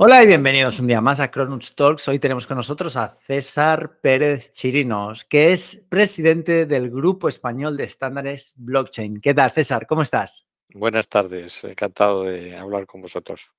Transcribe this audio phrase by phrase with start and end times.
[0.00, 2.06] Hola y bienvenidos un día más a Cronuts Talks.
[2.06, 7.82] Hoy tenemos con nosotros a César Pérez Chirinos, que es presidente del Grupo Español de
[7.82, 9.20] Estándares Blockchain.
[9.20, 9.88] ¿Qué tal, César?
[9.88, 10.46] ¿Cómo estás?
[10.72, 13.50] Buenas tardes, encantado de hablar con vosotros.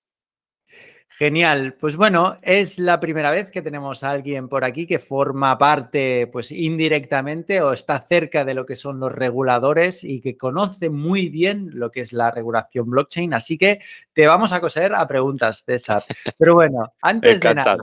[1.09, 1.73] Genial.
[1.73, 6.27] Pues bueno, es la primera vez que tenemos a alguien por aquí que forma parte,
[6.27, 11.27] pues indirectamente o está cerca de lo que son los reguladores y que conoce muy
[11.27, 13.33] bien lo que es la regulación blockchain.
[13.33, 13.81] Así que
[14.13, 16.05] te vamos a coser a preguntas, César.
[16.37, 17.77] Pero bueno, antes de nada.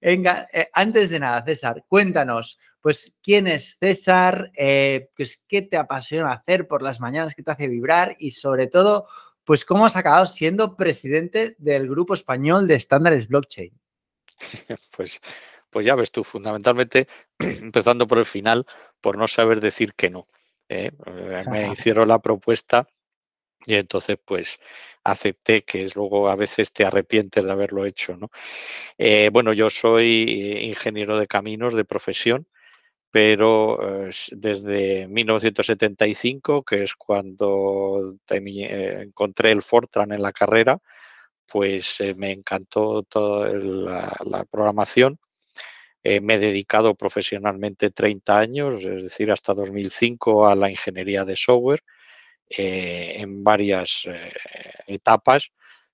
[0.00, 4.50] Eh, antes de nada, César, cuéntanos, pues, ¿quién es César?
[4.56, 7.34] Eh, pues, ¿Qué te apasiona hacer por las mañanas?
[7.34, 8.16] ¿Qué te hace vibrar?
[8.18, 9.06] Y sobre todo,
[9.44, 13.72] pues cómo has acabado siendo presidente del Grupo Español de Estándares Blockchain.
[14.96, 15.20] Pues,
[15.70, 18.66] pues ya ves tú, fundamentalmente, empezando por el final,
[19.00, 20.28] por no saber decir que no.
[20.68, 20.90] ¿eh?
[21.06, 22.86] Eh, me hicieron la propuesta
[23.64, 24.58] y entonces pues
[25.04, 28.16] acepté que es luego a veces te arrepientes de haberlo hecho.
[28.16, 28.30] ¿no?
[28.98, 32.48] Eh, bueno, yo soy ingeniero de caminos de profesión
[33.12, 33.78] pero
[34.32, 40.78] desde 1975, que es cuando eh, encontré el Fortran en la carrera,
[41.46, 45.18] pues eh, me encantó toda la, programación.
[46.02, 51.36] Eh, me he dedicado profesionalmente 30 años, es decir, hasta 2005 a la ingeniería de
[51.36, 51.82] software
[52.48, 54.04] en varias
[54.86, 55.50] etapas.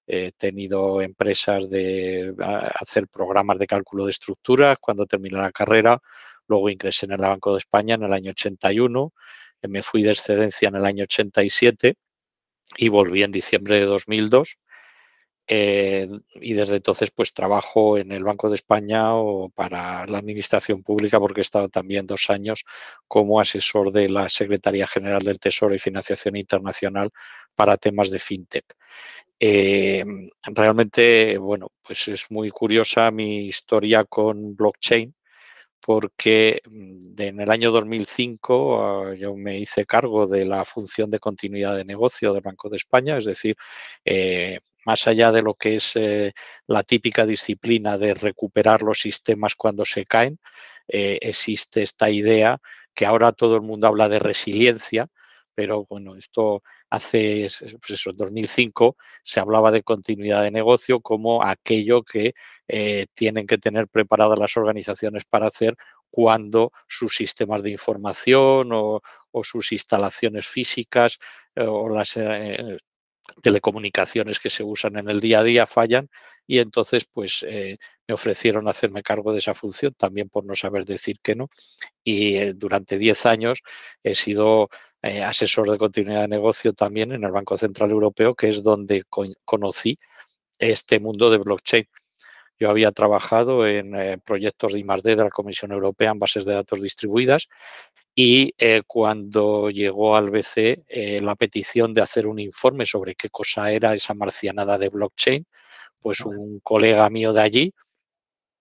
[0.07, 2.35] He tenido empresas de
[2.81, 6.01] hacer programas de cálculo de estructuras cuando terminé la carrera,
[6.49, 9.13] Luego ingresé en el Banco de España en el año 81,
[9.63, 11.95] eh, me fui de excedencia en el año 87
[12.77, 14.57] y volví en diciembre de 2002.
[15.51, 20.83] Eh, y desde entonces pues trabajo en el Banco de España o para la Administración
[20.83, 22.65] Pública porque he estado también dos años
[23.07, 27.11] como asesor de la Secretaría General del Tesoro y Financiación Internacional
[27.55, 28.67] para temas de FinTech.
[29.41, 30.05] Eh,
[30.45, 35.15] realmente, bueno, pues es muy curiosa mi historia con blockchain
[35.81, 41.21] porque mm, en el año 2005 ah, yo me hice cargo de la función de
[41.21, 43.57] continuidad de negocio del Banco de España, es decir,
[44.05, 46.33] eh, más allá de lo que es eh,
[46.67, 50.39] la típica disciplina de recuperar los sistemas cuando se caen,
[50.89, 52.59] eh, existe esta idea
[52.95, 55.09] que ahora todo el mundo habla de resiliencia,
[55.59, 57.49] pero bueno, esto hace,
[57.81, 62.35] pues eso, en 2005 se hablaba de continuidad de negocio como aquello que
[62.69, 65.75] eh, tienen que tener preparadas las organizaciones para hacer
[66.11, 69.01] cuando sus sistemas de información o,
[69.43, 71.19] sus instalaciones físicas
[71.57, 72.79] eh, o las eh,
[73.43, 76.09] telecomunicaciones que se usan en el día a día fallan
[76.49, 81.19] y entonces pues me ofrecieron hacerme cargo de esa función también por no saber decir
[81.23, 81.49] que no
[82.03, 83.61] y durante 10 años
[84.03, 84.69] he sido
[85.03, 89.05] eh, asesor de continuidad de negocio también en el Banco Central Europeo, que es donde
[89.45, 89.97] conocí
[90.59, 91.87] este mundo de blockchain.
[92.59, 95.17] Yo había trabajado en eh, proyectos de I+.D.
[95.17, 97.49] de la Comisión Europea en bases de datos distribuidas
[98.15, 100.85] y eh, cuando llegó al BC
[101.23, 105.47] la petición de hacer un informe sobre qué cosa era esa marcianada de blockchain,
[106.01, 107.75] pues un colega mío de allí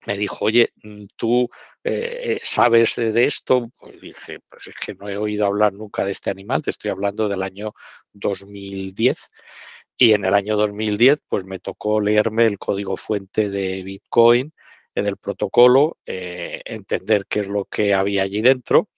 [0.05, 1.49] me dijo, oye, mm, ¿tú
[1.83, 3.69] eh, sabes de esto?
[3.77, 6.91] Pues dije, pues es que no he oído hablar nunca de este animal, te estoy
[6.91, 7.73] hablando del año
[8.13, 9.17] 2010.
[9.97, 14.53] Y en el año 2010, pues me tocó leerme el código fuente de Bitcoin,
[14.95, 18.89] eh, del protocolo, eh, entender qué es lo que había allí dentro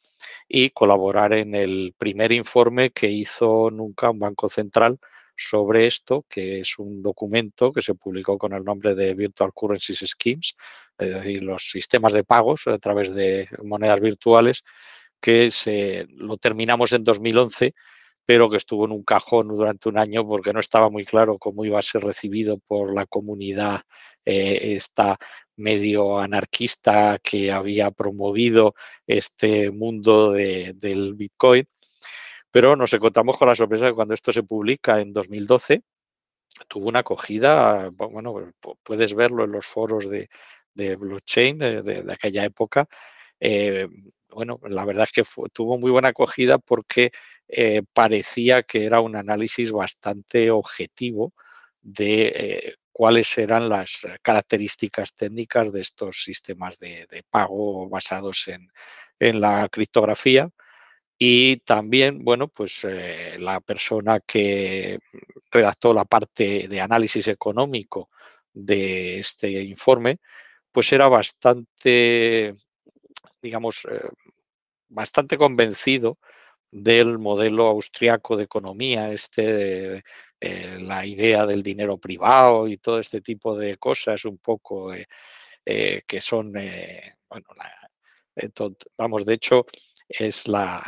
[0.48, 5.00] y colaborar en el primer informe que hizo nunca un banco central
[5.40, 10.00] sobre esto, que es un documento que se publicó con el nombre de Virtual Currencies
[10.00, 10.56] Schemes,
[10.98, 14.64] es decir, los sistemas de pagos a través de monedas virtuales,
[15.22, 17.74] que se, lo terminamos en 2011,
[18.26, 21.64] pero que estuvo en un cajón durante un año porque no estaba muy claro cómo
[21.66, 23.82] iba a ser recibido por la comunidad
[24.26, 25.18] eh, esta
[25.56, 28.76] medio anarquista que había promovido
[29.08, 31.66] este mundo del Bitcoin
[32.52, 35.84] pero nos encontramos con la sorpresa de que cuando esto se publica en 2012,
[36.68, 38.54] tuvo una acogida, bueno,
[38.84, 40.30] puedes verlo en los foros de,
[40.74, 42.88] blockchain de, aquella época.
[43.40, 43.88] Eh,
[44.30, 47.12] bueno, la verdad es que tuvo muy buena acogida porque
[47.48, 51.34] eh, parecía que era un análisis bastante objetivo
[51.82, 58.50] de eh, cuáles eran las características técnicas de estos sistemas de, pago basados
[59.20, 60.50] en la criptografía
[61.20, 65.00] y también, bueno, pues eh, la persona que
[65.52, 68.10] redactó la parte de análisis económico
[68.54, 70.20] de este informe,
[70.72, 72.56] pues era bastante,
[73.42, 74.02] digamos, eh,
[74.90, 76.20] bastante convencido
[76.72, 80.04] del modelo austriaco de economía, este,
[80.40, 86.04] eh, la idea del dinero privado y todo este tipo de cosas un poco eh,
[86.08, 87.48] que son, bueno,
[88.98, 89.66] vamos, de hecho,
[90.10, 90.82] es la,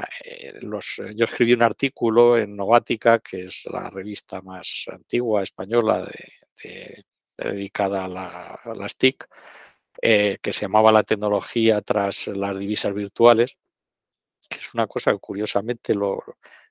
[0.61, 6.09] los, yo escribí un artículo en Novática, que es la revista más antigua española
[7.37, 9.27] dedicada a, las TIC,
[10.01, 13.57] que se llamaba La tecnología tras las divisas virtuales
[14.55, 16.23] es una cosa que curiosamente lo,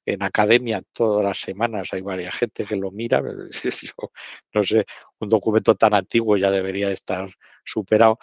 [0.04, 3.22] en academia todas las semanas hay varias gente que lo mira.
[4.54, 4.84] no sé,
[5.18, 7.28] un documento tan antiguo ya debería estar
[7.64, 8.18] superado,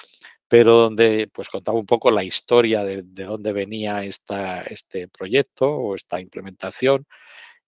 [0.47, 5.95] pero donde pues contaba un poco la historia de, dónde venía esta, este proyecto o
[5.95, 7.05] esta implementación.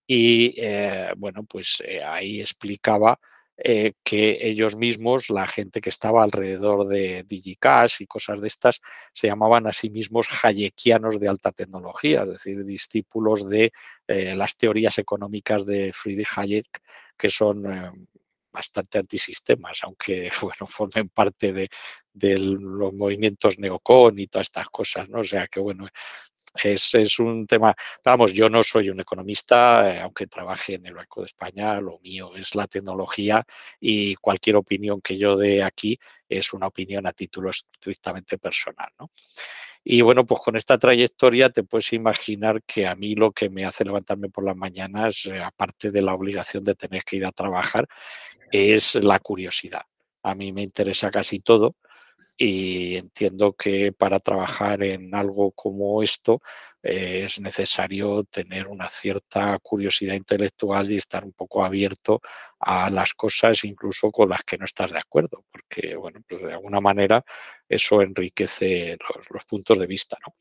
[0.07, 3.19] Y eh, bueno, pues eh, ahí explicaba
[3.57, 8.81] eh, que ellos mismos, la gente que estaba alrededor de DigiCash y cosas de estas,
[9.13, 13.71] se llamaban a sí mismos hayekianos de alta tecnología, es decir, discípulos de
[14.07, 16.81] las teorías económicas de Friedrich Hayek,
[17.17, 18.07] que son
[18.51, 21.69] bastante antisistemas, aunque bueno, formen parte de,
[22.37, 25.19] los movimientos neocon y todas estas cosas, ¿no?
[25.19, 25.87] O sea que bueno,
[26.63, 31.21] es, un tema, vamos, yo no soy un economista, eh, aunque trabaje en el Banco
[31.21, 33.45] de España, lo mío es la tecnología
[33.79, 35.97] y cualquier opinión que yo dé aquí
[36.27, 38.91] es una opinión a título estrictamente personal.
[39.83, 43.65] Y bueno, pues con esta trayectoria te puedes imaginar que a mí lo que me
[43.65, 47.31] hace levantarme por las mañanas, eh, aparte de la obligación de tener que ir a
[47.31, 47.87] trabajar,
[48.51, 49.83] es la curiosidad.
[50.23, 51.75] A mí me interesa casi todo
[52.37, 56.41] y entiendo que para trabajar en algo como esto
[56.81, 62.21] eh, es necesario tener una cierta curiosidad intelectual y estar un poco abierto
[62.59, 66.53] a las cosas incluso con las que no estás de acuerdo, porque bueno, pues de
[66.53, 67.23] alguna manera
[67.67, 68.97] eso enriquece
[69.33, 70.17] los, puntos de vista.
[70.25, 70.35] ¿no?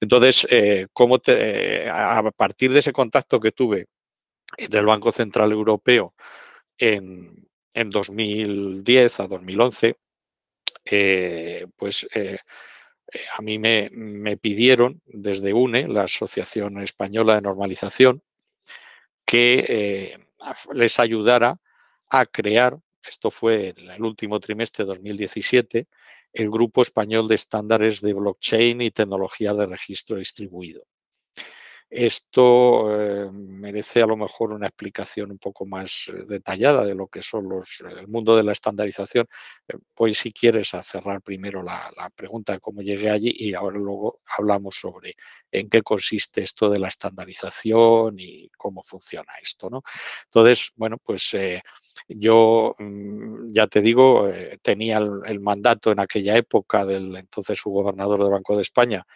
[0.00, 3.86] Entonces, eh, ¿cómo te, a partir de ese contacto que tuve
[4.56, 6.14] en el Banco Central Europeo
[6.78, 9.96] en, en 2010 a 2011,
[10.84, 12.38] eh, pues eh,
[13.12, 18.22] eh, a mí me, pidieron desde UNE, la Asociación Española de Normalización,
[19.24, 20.18] que
[20.72, 21.60] les ayudara
[22.08, 25.88] a crear, esto fue en el último trimestre de 2017,
[26.32, 30.84] el Grupo Español de Estándares de Blockchain y Tecnología de Registro Distribuido.
[31.88, 37.06] Esto eh, merece a lo mejor una explicación un poco más eh, detallada de lo
[37.06, 39.26] que son los, el mundo de la estandarización.
[39.94, 44.74] pues si quieres cerrar primero la, pregunta de cómo llegué allí y ahora luego hablamos
[44.76, 45.14] sobre
[45.50, 49.70] en qué consiste esto de la estandarización y cómo funciona esto.
[49.70, 49.82] ¿no?
[50.24, 51.36] Entonces, bueno, pues
[52.08, 54.28] yo mm, ya te digo,
[54.60, 59.06] tenía el, mandato en aquella época del entonces subgobernador del Banco de España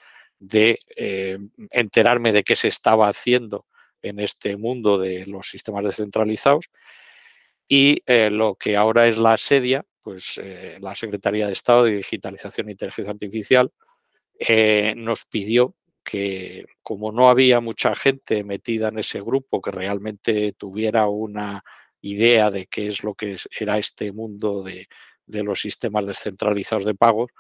[0.41, 1.39] de eh,
[1.71, 3.67] enterarme de qué se estaba haciendo
[4.03, 6.67] en este mundo de los sistemas descentralizados.
[7.69, 11.99] Y eh, lo que ahora es la SEDIA, pues eh, la Secretaría de Estado de
[11.99, 13.71] Digitalización e Inteligencia Artificial,
[14.97, 21.09] nos pidió que como no había mucha gente metida en ese grupo que realmente tuviera
[21.09, 21.63] una
[22.01, 24.89] idea de qué es lo que era este mundo de,
[25.27, 27.31] de los sistemas descentralizados de pagos,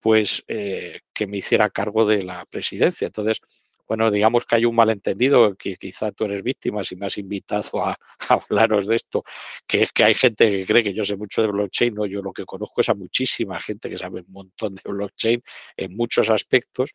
[0.00, 3.06] pues eh, que me hiciera cargo de la presidencia.
[3.06, 3.40] Entonces,
[3.88, 7.62] bueno, digamos que hay un malentendido, que quizá tú eres víctima si me has invitado
[7.86, 7.96] a,
[8.28, 9.24] hablaros de esto,
[9.66, 12.22] que es que hay gente que cree que yo sé mucho de blockchain, no, yo
[12.22, 15.42] lo que conozco es a muchísima gente que sabe un montón de blockchain
[15.76, 16.90] en muchos aspectos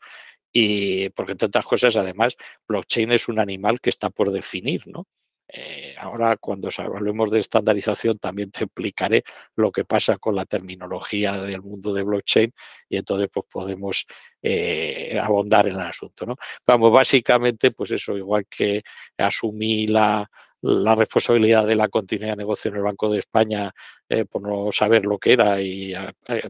[0.53, 2.35] y porque otras cosas, además,
[2.67, 5.07] blockchain es un animal que está por definir, ¿no?
[5.53, 9.23] Eh, ahora, cuando hablemos de estandarización, también te explicaré
[9.55, 12.53] lo que pasa con la terminología del mundo de blockchain
[12.87, 14.05] y entonces pues, podemos
[14.41, 16.25] eh, abondar en el asunto.
[16.25, 16.37] ¿no?
[16.65, 18.81] Vamos, básicamente, pues eso, igual que
[19.17, 20.29] asumí la,
[20.63, 23.73] responsabilidad de la continuidad de negocio en el Banco de España
[24.07, 25.91] eh, por no saber lo que era y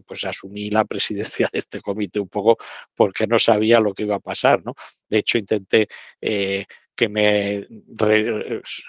[0.05, 2.58] pues asumí la presidencia de este comité un poco
[2.93, 4.65] porque no sabía lo que iba a pasar.
[4.65, 4.75] ¿no?
[5.08, 5.88] De hecho, intenté
[6.95, 7.67] que me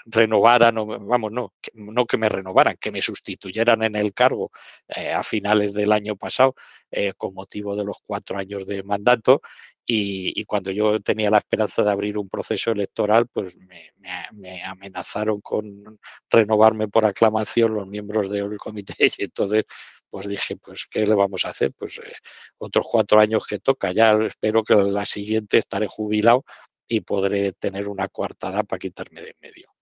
[0.05, 4.51] renovaran, o, vamos, no, no que me renovaran, que me sustituyeran en el cargo
[4.87, 6.55] eh, a finales del año pasado
[6.91, 9.41] eh, con motivo de los cuatro años de mandato.
[9.85, 15.99] Y, cuando yo tenía la esperanza de abrir un proceso electoral, pues me, amenazaron con
[16.29, 19.65] renovarme por aclamación los miembros del comité y entonces
[20.09, 21.73] pues dije, pues, ¿qué le vamos a hacer?
[21.75, 22.13] Pues eh,
[22.59, 26.45] otros cuatro años que toca, ya espero que la siguiente estaré jubilado
[26.87, 29.73] y podré tener una coartada para quitarme de en medio.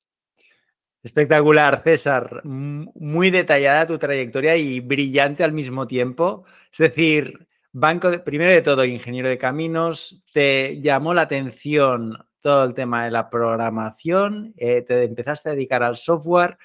[1.03, 2.41] Espectacular, César.
[2.43, 6.45] Muy detallada tu trayectoria y brillante al mismo tiempo.
[6.71, 12.73] Es decir, banco primero de todo, ingeniero de caminos, te llamó la atención todo el
[12.73, 16.57] tema de la programación, eh, te empezaste a dedicar al software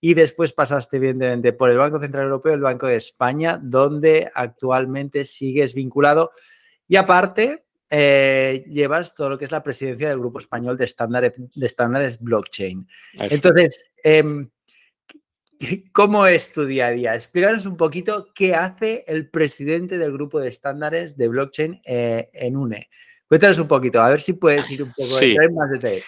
[0.00, 5.24] y después pasaste, evidentemente, por el Banco Central Europeo, el Banco de España, donde actualmente
[5.24, 6.32] sigues vinculado.
[6.88, 11.32] Y aparte, eh, llevas todo lo que es la presidencia del Grupo Español de Estándares,
[11.36, 12.86] de estándares Blockchain.
[13.14, 14.48] Entonces, em,
[15.92, 17.14] ¿cómo es tu día a día?
[17.14, 22.56] Explícanos un poquito qué hace el presidente del Grupo de Estándares de Blockchain eh, en
[22.56, 22.88] UNE.
[23.30, 26.02] Cuéntanos un poquito, a ver si puedes ir un poco en más detalle.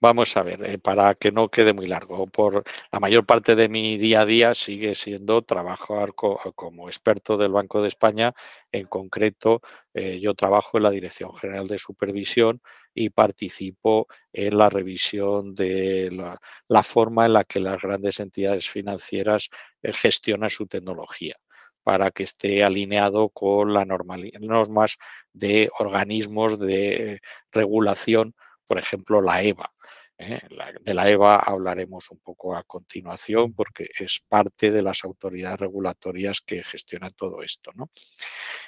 [0.00, 2.28] vamos a ver, eh, para que no quede muy largo.
[2.28, 2.62] Por
[2.92, 7.82] la mayor parte de mi día a día sigue siendo trabajar como experto del Banco
[7.82, 8.32] de España.
[8.70, 9.60] En concreto,
[9.92, 12.62] eh, yo trabajo en la Dirección General de Supervisión
[12.94, 16.12] y participo en la revisión de
[16.68, 19.50] la, forma en la que las grandes entidades financieras
[19.82, 21.34] eh, gestionan su tecnología
[21.86, 24.98] para que esté alineado con las normas
[25.32, 27.20] de organismos de
[27.52, 28.34] regulación,
[28.66, 29.72] por ejemplo, la EVA.
[30.18, 30.40] ¿eh?
[30.80, 36.40] De la EVA hablaremos un poco a continuación porque es parte de las autoridades regulatorias
[36.40, 37.70] que gestionan todo esto.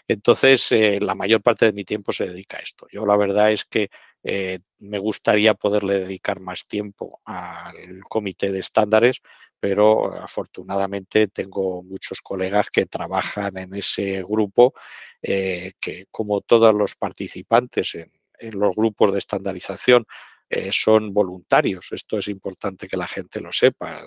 [0.06, 2.86] Entonces, eh, la mayor parte de mi tiempo se dedica a esto.
[2.92, 3.90] Yo la verdad es que
[4.22, 9.22] eh, me gustaría poderle dedicar más tiempo al comité de estándares,
[9.60, 14.74] pero afortunadamente tengo muchos colegas que trabajan en ese grupo,
[15.22, 18.10] eh, que como todos los participantes en,
[18.52, 20.06] los grupos de estandarización
[20.48, 21.88] eh, son voluntarios.
[21.90, 24.04] Esto es importante que la gente lo sepa.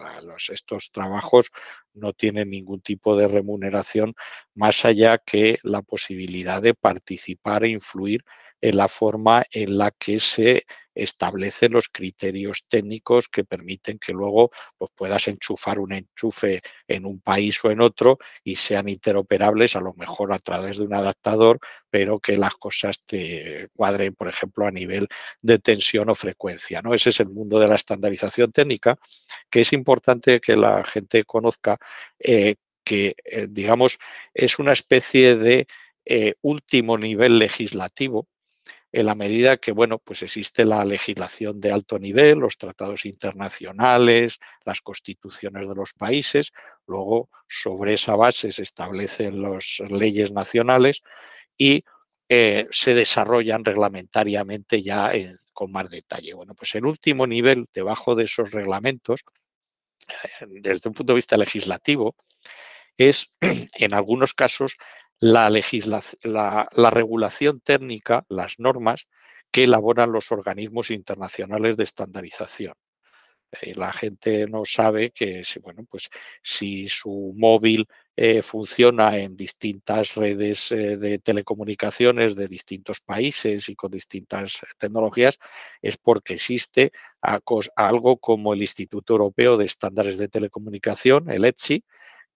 [0.50, 1.52] estos trabajos
[1.94, 4.16] no tienen ningún tipo de remuneración
[4.56, 8.24] más allá que la posibilidad de participar e influir
[8.62, 14.52] en la forma en la que se establece los criterios técnicos que permiten que luego
[14.78, 19.82] pues, puedas enchufar un enchufe en un país o en otro y sean interoperables, a
[19.82, 24.66] lo mejor a través de un adaptador, pero que las cosas te cuadren, por ejemplo,
[24.66, 25.08] a nivel
[25.42, 26.82] de tensión o frecuencia.
[26.82, 26.94] ¿no?
[26.94, 28.98] Ese es el mundo de la estandarización técnica,
[29.50, 31.78] que es importante que la gente conozca
[32.20, 34.00] eh, que, eh, digamos,
[34.34, 35.68] es una especie de
[36.06, 38.28] eh, último nivel legislativo
[38.92, 44.40] en la medida que, bueno, pues existe la legislación de alto nivel, los tratados internacionales,
[44.66, 46.52] las constituciones de los países,
[46.88, 51.02] luego sobre esa base se establecen las leyes nacionales
[51.58, 51.86] y
[52.28, 55.12] eh, se desarrollan reglamentariamente ya
[55.54, 56.34] con más detalle.
[56.34, 59.22] Bueno, pues el último nivel debajo de esos reglamentos,
[60.08, 62.16] eh, desde un punto de vista legislativo,
[62.98, 63.34] es
[63.76, 64.76] en algunos casos
[65.22, 69.08] la, la, regulación técnica, las normas
[69.52, 72.74] que elaboran los organismos internacionales de estandarización.
[73.62, 76.10] Eh, la gente no sabe que bueno, pues,
[76.42, 77.86] si su móvil
[78.16, 85.38] eh, funciona en distintas redes eh, de telecomunicaciones de distintos países y con distintas tecnologías,
[85.82, 86.92] es porque existe
[87.76, 91.84] algo como el Instituto Europeo de Estándares de Telecomunicación, el ETSI,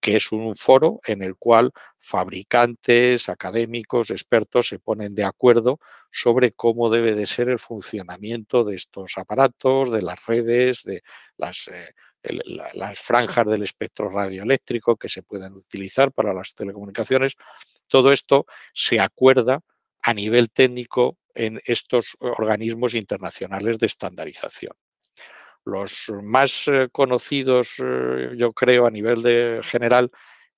[0.06, 5.80] que es un foro en el cual fabricantes, académicos, expertos se ponen de acuerdo
[6.12, 11.02] sobre cómo debe de ser el funcionamiento de estos aparatos, de las redes, de
[11.36, 11.92] las, eh,
[12.74, 17.34] las franjas del espectro radioeléctrico que se pueden utilizar para las telecomunicaciones.
[17.88, 19.58] Todo esto se acuerda
[20.02, 24.76] a nivel técnico en estos organismos internacionales de estandarización.
[25.66, 30.12] Los más eh, conocidos, eh, yo creo, a nivel de general,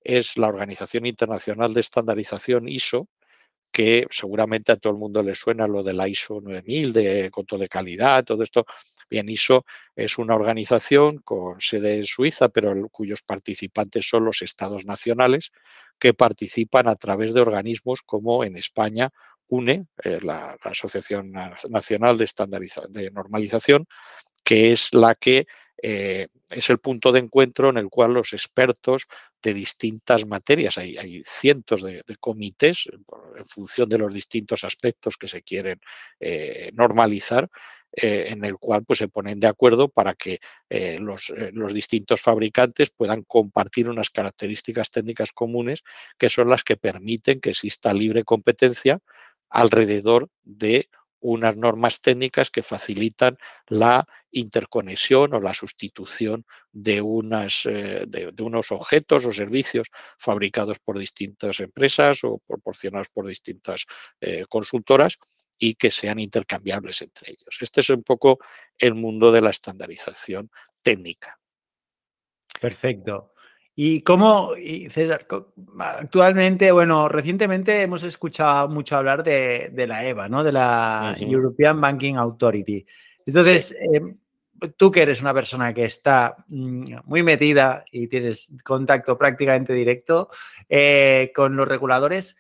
[0.05, 3.09] es la Organización Internacional de Estandarización ISO,
[3.73, 7.63] que seguramente a todo el mundo le suena lo de la ISO 9000, de control
[7.63, 8.67] de calidad, todo esto.
[9.09, 9.65] Bien, ISO
[9.97, 15.53] es una organización con sede en Suiza, pero cuyos participantes son los estados nacionales
[15.99, 19.11] que participan a través de organismos como en España
[19.49, 21.33] UNE, eh, la, Asociación
[21.71, 22.29] Nacional de,
[22.91, 23.87] de Normalización,
[24.49, 25.47] que es la que
[25.83, 29.07] eh, es el punto de encuentro en el cual los expertos
[29.43, 32.89] de distintas materias, hay, cientos de, comités
[33.37, 35.83] en función de los distintos aspectos que se quieren
[36.19, 37.51] eh, normalizar,
[37.93, 40.41] eh, en el cual pues, se ponen de acuerdo para que
[40.99, 45.85] los, los, distintos fabricantes puedan compartir unas características técnicas comunes
[46.17, 48.99] que son las que permiten que exista libre competencia
[49.51, 50.89] alrededor de
[51.21, 58.73] unas normas técnicas que facilitan la interconexión o la sustitución de, unas, eh, de, unos
[58.73, 63.87] objetos o servicios fabricados por distintas empresas o proporcionados por distintas
[64.21, 65.19] eh, consultoras
[65.59, 67.59] y que sean intercambiables entre ellos.
[67.61, 68.39] Este es un poco
[68.79, 70.51] el mundo de la estandarización
[70.83, 71.39] técnica.
[72.61, 73.33] Perfecto.
[73.81, 74.55] Y cómo,
[74.89, 75.25] César,
[75.79, 80.43] actualmente, bueno, recientemente hemos escuchado mucho hablar de, la EBA, ¿no?
[80.43, 82.85] De la European Banking Authority.
[83.25, 84.17] Entonces, em,
[84.77, 90.29] tú que eres una persona que está mm, muy metida y tienes contacto prácticamente directo
[90.69, 92.37] eh, con los reguladores,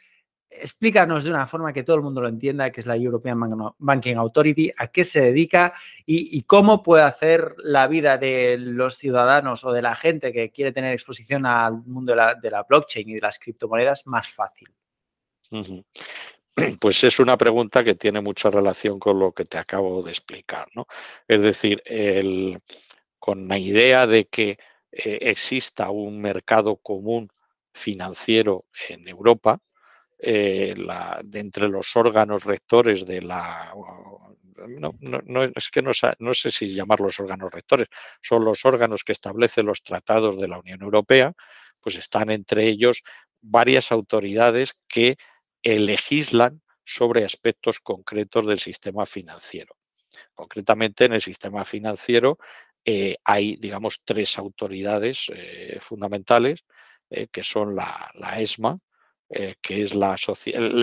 [0.50, 3.38] explícanos de una forma que todo el mundo lo entienda, que es la European
[3.78, 5.74] Banking Authority, a qué se dedica
[6.06, 10.72] y, cómo puede hacer la vida de los ciudadanos o de la gente que quiere
[10.72, 14.68] tener exposición al mundo de la, blockchain y de las criptomonedas más fácil.
[16.80, 20.66] Pues es una pregunta que tiene mucha relación con lo que te acabo de explicar.
[20.74, 20.88] ¿no?
[21.28, 21.80] Es decir,
[23.20, 24.58] con la idea de que
[24.90, 27.28] eh, exista un mercado común
[27.72, 29.60] financiero en Europa,
[30.20, 30.74] eh,
[31.24, 33.72] de entre los órganos rectores de la...
[34.66, 34.92] No,
[35.54, 37.86] es que no, sé si llamarlos órganos rectores,
[38.20, 41.32] son los órganos que establecen los tratados de la Unión Europea,
[41.80, 43.04] pues están entre ellos
[43.40, 45.16] varias autoridades que
[45.62, 49.76] legislan sobre aspectos concretos del sistema financiero.
[50.34, 52.38] Concretamente, en el sistema financiero
[52.84, 56.64] eh, hay, digamos, tres autoridades eh, fundamentales,
[57.32, 58.78] que son la ESMA,
[59.30, 60.16] eh, que es la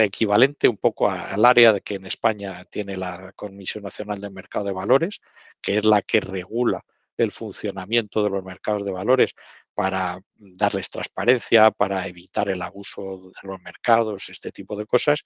[0.03, 4.65] equivalente un poco al área de que en España tiene la Comisión Nacional del Mercado
[4.65, 5.19] de Valores,
[5.61, 6.85] que es la que regula
[7.17, 9.33] el funcionamiento de los mercados de valores
[9.73, 15.23] para darles transparencia, para evitar el abuso de los mercados, este tipo de cosas.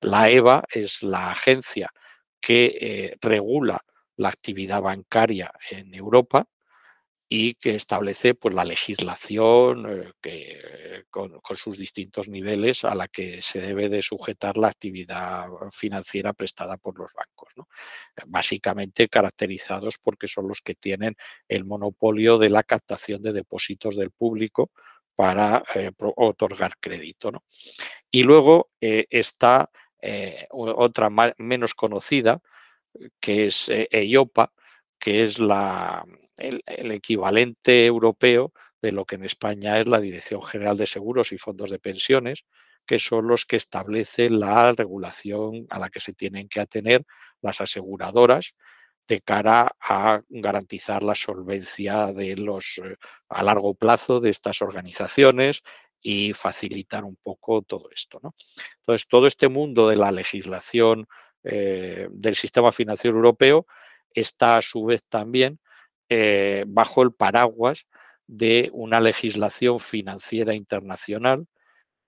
[0.00, 1.90] La EVA es la agencia
[2.40, 3.84] que eh, regula
[4.16, 6.46] la actividad bancaria en Europa
[7.36, 13.42] y que establece pues, la legislación eh, que, con, sus distintos niveles a la que
[13.42, 17.52] se debe de sujetar la actividad financiera prestada por los bancos.
[18.26, 21.16] Básicamente caracterizados porque son los que tienen
[21.48, 24.70] el monopolio de la captación de depósitos del público
[25.16, 27.32] para eh, otorgar crédito.
[28.12, 29.70] Y luego eh, está
[30.50, 32.38] otra menos conocida,
[33.18, 34.52] que es EIOPA,
[34.98, 36.04] que es la,
[36.38, 36.62] el,
[36.92, 41.70] equivalente europeo de lo que en España es la Dirección General de Seguros y Fondos
[41.70, 42.44] de Pensiones,
[42.86, 47.04] que son los que establecen la regulación a la que se tienen que atener
[47.40, 48.54] las aseguradoras
[49.06, 52.96] de cara a garantizar la solvencia de los eh,
[53.28, 55.62] a largo plazo de estas organizaciones
[56.00, 58.20] y facilitar un poco todo esto.
[58.80, 61.06] Entonces, todo este mundo de la legislación
[61.42, 63.66] eh, del sistema financiero europeo
[64.10, 65.60] está a su vez también
[66.08, 67.86] eh, bajo el paraguas
[68.26, 71.46] de una legislación financiera internacional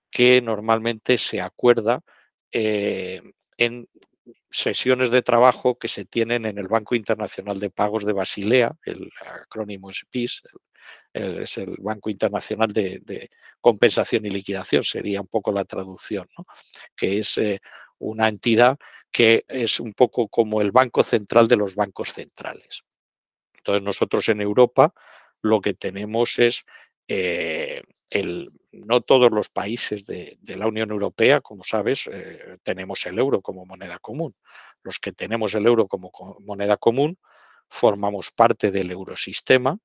[0.09, 2.01] que normalmente se acuerda
[2.51, 3.21] eh,
[3.57, 3.87] en
[4.49, 9.11] sesiones de trabajo que se tienen en el Banco Internacional de Pagos de Basilea, el
[9.25, 10.41] acrónimo es PIS,
[11.13, 13.29] es el Banco Internacional de,
[13.59, 16.27] Compensación y Liquidación, sería un poco la traducción,
[16.95, 17.59] que es eh,
[17.99, 18.77] una entidad
[19.11, 22.83] que es un poco como el Banco Central de los bancos centrales.
[23.67, 24.93] Entonces nosotros en Europa
[25.41, 26.63] lo que tenemos es
[27.09, 33.19] eh, el, no todos los países de, la Unión Europea, como sabes, eh, tenemos el
[33.19, 34.37] euro como moneda común.
[34.83, 37.19] Los que tenemos el euro como moneda común
[37.67, 39.79] formamos parte del eurosistema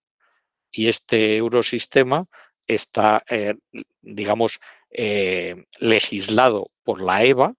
[0.71, 2.27] y este eurosistema
[2.69, 3.57] está, eh,
[4.01, 4.61] digamos,
[5.81, 7.55] legislado por la EVA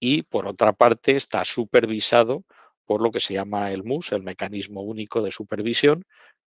[0.00, 2.44] y por otra parte está supervisado
[2.88, 6.06] por lo que se llama el MUS, el Mecanismo Único de Supervisión,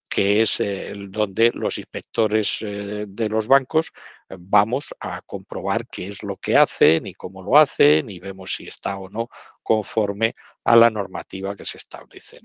[0.10, 3.92] que es el donde los inspectores eh, de los bancos
[4.28, 8.56] eh, vamos a comprobar qué es lo que hacen y cómo lo hacen y vemos
[8.56, 9.30] si está o no
[9.62, 10.34] conforme
[10.66, 12.40] a la normativa que se establece.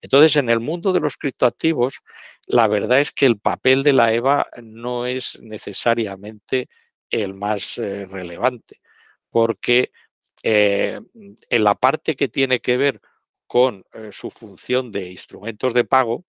[0.00, 2.00] Entonces, en el mundo de los criptoactivos,
[2.48, 6.68] la verdad es que el papel de la EVA no es necesariamente
[7.08, 8.80] el más eh, relevante,
[9.30, 9.92] porque
[10.44, 13.00] en la parte que tiene que ver
[13.52, 16.24] con eh, su función de instrumentos de pago,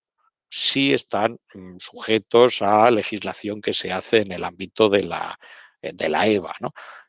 [0.50, 5.38] sí están mm, sujetos a legislación que se hace en el ámbito de la,
[5.80, 6.54] eh, de la EVA.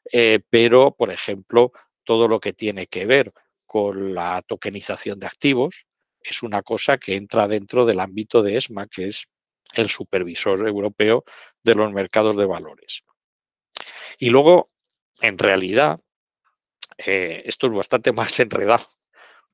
[0.10, 1.74] Eh, pero, por ejemplo,
[2.06, 3.34] todo lo que tiene que ver
[3.66, 5.86] con la tokenización de activos
[6.22, 9.28] es una cosa que entra dentro del ámbito de ESMA, que es
[9.74, 11.26] el supervisor europeo
[11.62, 13.04] de los mercados de valores.
[14.18, 14.72] Y luego,
[15.20, 16.00] en realidad,
[16.96, 18.86] esto es bastante más enredado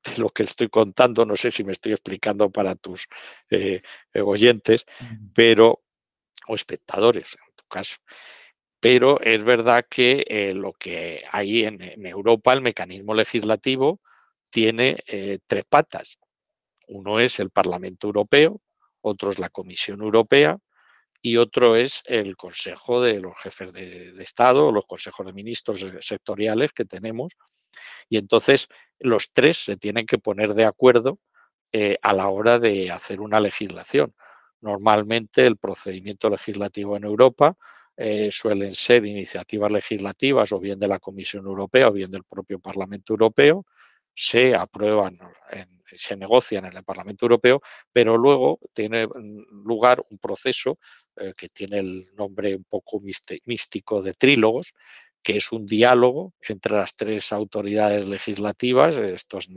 [0.04, 3.06] de lo que estoy contando, no sé si me estoy explicando para tus
[3.50, 4.86] eh, eh, oyentes,
[5.34, 5.82] pero,
[6.48, 7.96] o espectadores en tu caso.
[8.80, 14.00] Pero es verdad que eh, lo que hay en, Europa, el mecanismo legislativo,
[14.50, 15.02] tiene
[15.46, 16.18] tres patas.
[16.88, 18.60] Uno es el Parlamento Europeo,
[19.00, 20.58] otro es la Comisión Europea
[21.22, 25.86] y otro es el Consejo de los Jefes de, de Estado, los consejos de ministros
[26.00, 27.32] sectoriales que tenemos.
[28.08, 31.18] Y entonces los tres se tienen que poner de acuerdo
[31.72, 34.14] eh, a la hora de hacer una legislación.
[34.60, 37.56] Normalmente el procedimiento legislativo en Europa
[37.96, 42.58] eh, suelen ser iniciativas legislativas o bien de la Comisión Europea o bien del propio
[42.60, 43.66] Parlamento Europeo,
[44.14, 45.18] se aprueban,
[45.86, 49.08] se negocian en el Parlamento Europeo, pero luego tiene
[49.64, 50.78] lugar un proceso
[51.16, 53.00] eh, que tiene el nombre un poco
[53.44, 54.74] místico de trílogos,
[55.22, 59.48] que es un diálogo entre las tres autoridades legislativas, estos,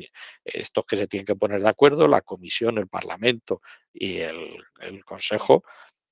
[0.43, 4.63] estos que se tienen que poner de acuerdo, la Comisión, el Parlamento y el,
[5.03, 5.63] Consejo,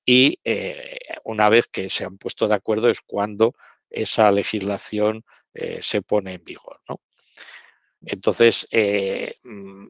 [0.04, 3.54] y eh, una vez que se han puesto de acuerdo es cuando
[3.88, 6.80] esa legislación eh, se pone en vigor.
[8.02, 9.88] Entonces, eh, mm,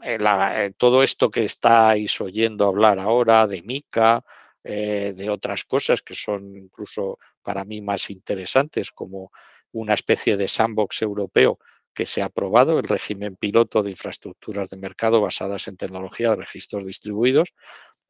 [0.77, 4.25] todo esto que estáis oyendo hablar ahora de MICA,
[4.63, 9.31] de otras cosas que son incluso para mí más interesantes, como
[9.75, 11.59] una especie de sandbox europeo
[11.95, 16.37] que se ha aprobado, el régimen piloto de infraestructuras de mercado basadas en tecnología de
[16.37, 17.55] registros distribuidos,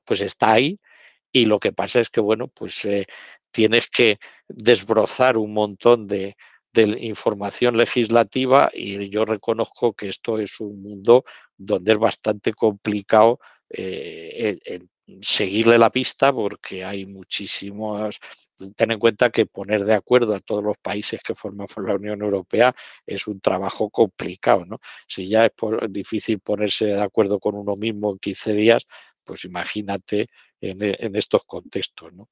[0.05, 0.79] pues está ahí
[1.33, 3.07] y lo que pasa es que, bueno, pues eh,
[3.51, 6.37] tienes que desbrozar un montón de,
[6.77, 11.25] información legislativa y yo reconozco que esto es un mundo
[11.57, 13.39] donde es bastante complicado
[13.71, 14.59] eh,
[15.21, 18.19] seguirle la pista porque hay muchísimos
[18.77, 22.23] ten en cuenta que poner de acuerdo a todos los países que forman la Unión
[22.23, 22.75] Europea
[23.07, 24.79] es un trabajo complicado, ¿no?
[25.07, 25.53] Si ya es
[25.91, 28.87] difícil ponerse de acuerdo con uno mismo en 15 días,
[29.25, 30.29] pues imagínate
[30.61, 32.29] en, estos contextos, ¿no?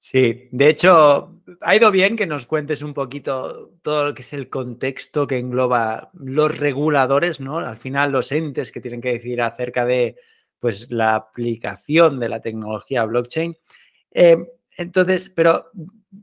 [0.00, 4.34] Sí, de hecho, ha ido bien que nos cuentes un poquito todo lo que es
[4.34, 7.58] el contexto que engloba los reguladores, ¿no?
[7.58, 10.16] Al final, los entes que tienen que decir acerca de
[10.58, 13.56] pues, la aplicación de la tecnología blockchain.
[14.10, 14.36] Eh,
[14.76, 15.70] entonces, pero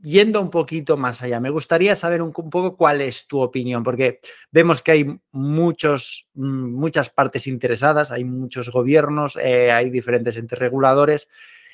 [0.02, 4.20] yendo un poquito más allá, me gustaría saber un, poco cuál es tu opinión, porque
[4.50, 10.58] vemos que hay muchos, mm, muchas partes interesadas, hay muchos gobiernos, eh, hay diferentes entes
[10.58, 11.28] reguladores.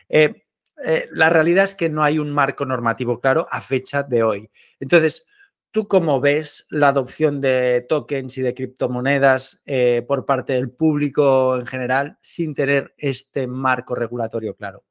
[0.09, 0.45] Eh,
[0.85, 4.51] eh, la realidad es que no hay un marco normativo claro a fecha de hoy.
[4.81, 5.27] Entonces,
[5.71, 9.65] ¿tú cómo ves la adopción de tokens y de criptomonedas
[10.07, 14.85] por parte del público en general sin tener este marco regulatorio claro?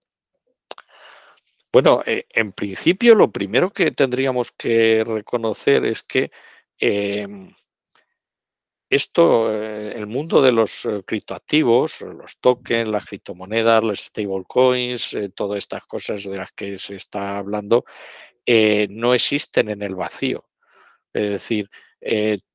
[1.77, 6.31] Bueno, eh, en principio lo primero que tendríamos que reconocer es que
[6.79, 7.53] em,
[8.89, 15.59] esto, eh, el mundo de los eh, criptoactivos, los tokens, las criptomonedas, las stablecoins, todas
[15.59, 17.85] estas cosas de las que se está hablando,
[18.89, 20.45] no existen en el vacío.
[21.13, 21.69] Es decir,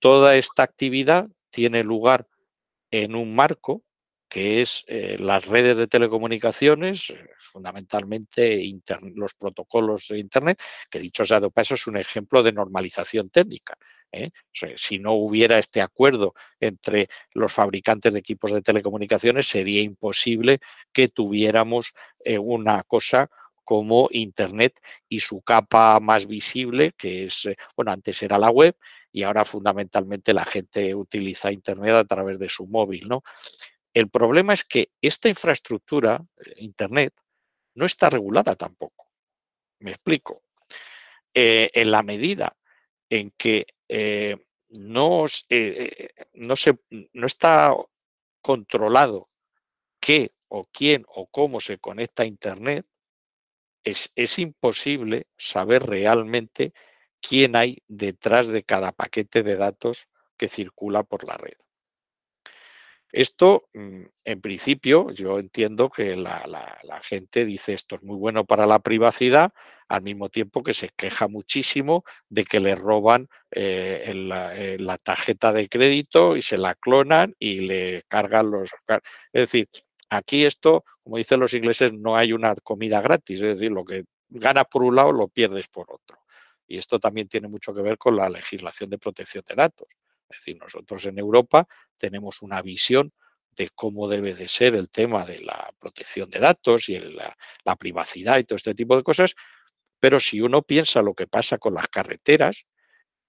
[0.00, 2.26] toda esta actividad tiene lugar
[2.90, 3.84] en un marco
[4.32, 8.66] que es eh, las redes de telecomunicaciones, eh, fundamentalmente
[9.14, 10.58] los protocolos de Internet,
[10.90, 13.76] que dicho sea de paso es un ejemplo de normalización técnica.
[14.10, 14.30] ¿eh?
[14.76, 20.60] si no hubiera este acuerdo entre los fabricantes de equipos de telecomunicaciones, sería imposible
[20.94, 21.92] que tuviéramos
[22.40, 23.28] una cosa
[23.64, 28.76] como Internet y su capa más visible, que es, bueno, antes era la web
[29.12, 33.22] y ahora fundamentalmente la gente utiliza Internet a través de su móvil, ¿no?
[33.94, 37.14] El problema es que esta infraestructura, eh, Internet,
[37.74, 39.08] no está regulada tampoco.
[39.80, 40.42] Me explico.
[41.34, 42.56] Eh, en la medida
[43.08, 44.36] en que eh,
[44.68, 46.78] no, se,
[47.12, 47.74] no está
[48.42, 49.30] controlado
[49.98, 52.86] qué o quién o cómo se conecta a Internet,
[53.84, 56.72] es, es, imposible saber realmente
[57.20, 61.56] quién hay detrás de cada paquete de datos que circula por la red.
[63.12, 66.40] Esto, mm, en principio, yo entiendo que la,
[67.02, 69.52] gente dice esto es muy bueno para la privacidad,
[69.88, 75.52] al mismo tiempo que se queja muchísimo de que le roban eh, eh, la, tarjeta
[75.52, 78.70] de crédito y se la clonan y le cargan los...
[79.32, 79.68] Es decir,
[80.08, 84.04] aquí esto, como dicen los ingleses, no hay una comida gratis, es decir, lo que
[84.30, 86.18] ganas por un lado lo pierdes por otro.
[86.66, 89.88] Y esto también tiene mucho que ver con la legislación de protección de datos.
[90.32, 93.12] Es decir, nosotros en Europa tenemos una visión
[93.56, 97.36] de cómo debe de ser el tema de la protección de datos y la,
[97.76, 99.34] privacidad y todo este tipo de cosas,
[100.00, 102.64] pero si uno piensa lo que pasa con las carreteras,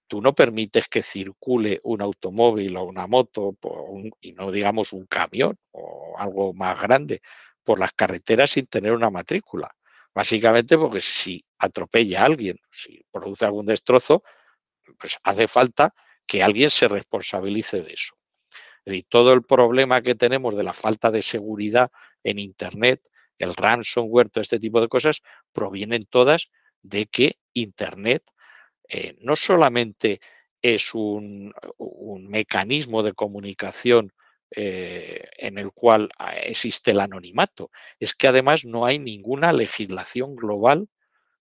[0.06, 3.56] tú no permites que circule un automóvil o una moto
[4.20, 7.20] y no digamos un camión o algo más grande
[7.62, 9.74] por las carreteras sin tener una matrícula.
[10.14, 14.22] Básicamente porque si atropella a alguien, si produce algún destrozo,
[14.98, 15.94] pues hace falta
[16.26, 18.16] que alguien se responsabilice de eso.
[18.84, 21.90] Es decir, todo el problema que tenemos de la falta de seguridad
[22.22, 23.00] en Internet
[23.38, 26.50] el ransomware, todo este tipo de cosas, provienen todas
[26.82, 28.22] de que Internet
[28.88, 30.20] eh, no solamente
[30.62, 31.52] es un,
[32.28, 34.12] mecanismo de comunicación
[34.50, 40.36] eh, en el cual ah, existe el anonimato, es que además no hay ninguna legislación
[40.36, 40.88] global,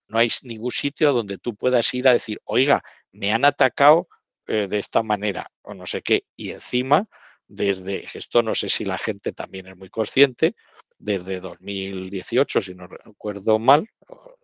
[0.07, 4.07] no hay ningún sitio donde tú puedas ir a decir, oiga, me han atacado
[4.47, 7.07] eh, de esta manera o no sé qué, y encima,
[7.47, 10.55] desde, esto no sé si la gente también es muy consciente,
[10.97, 13.87] desde 2018, si no recuerdo mal,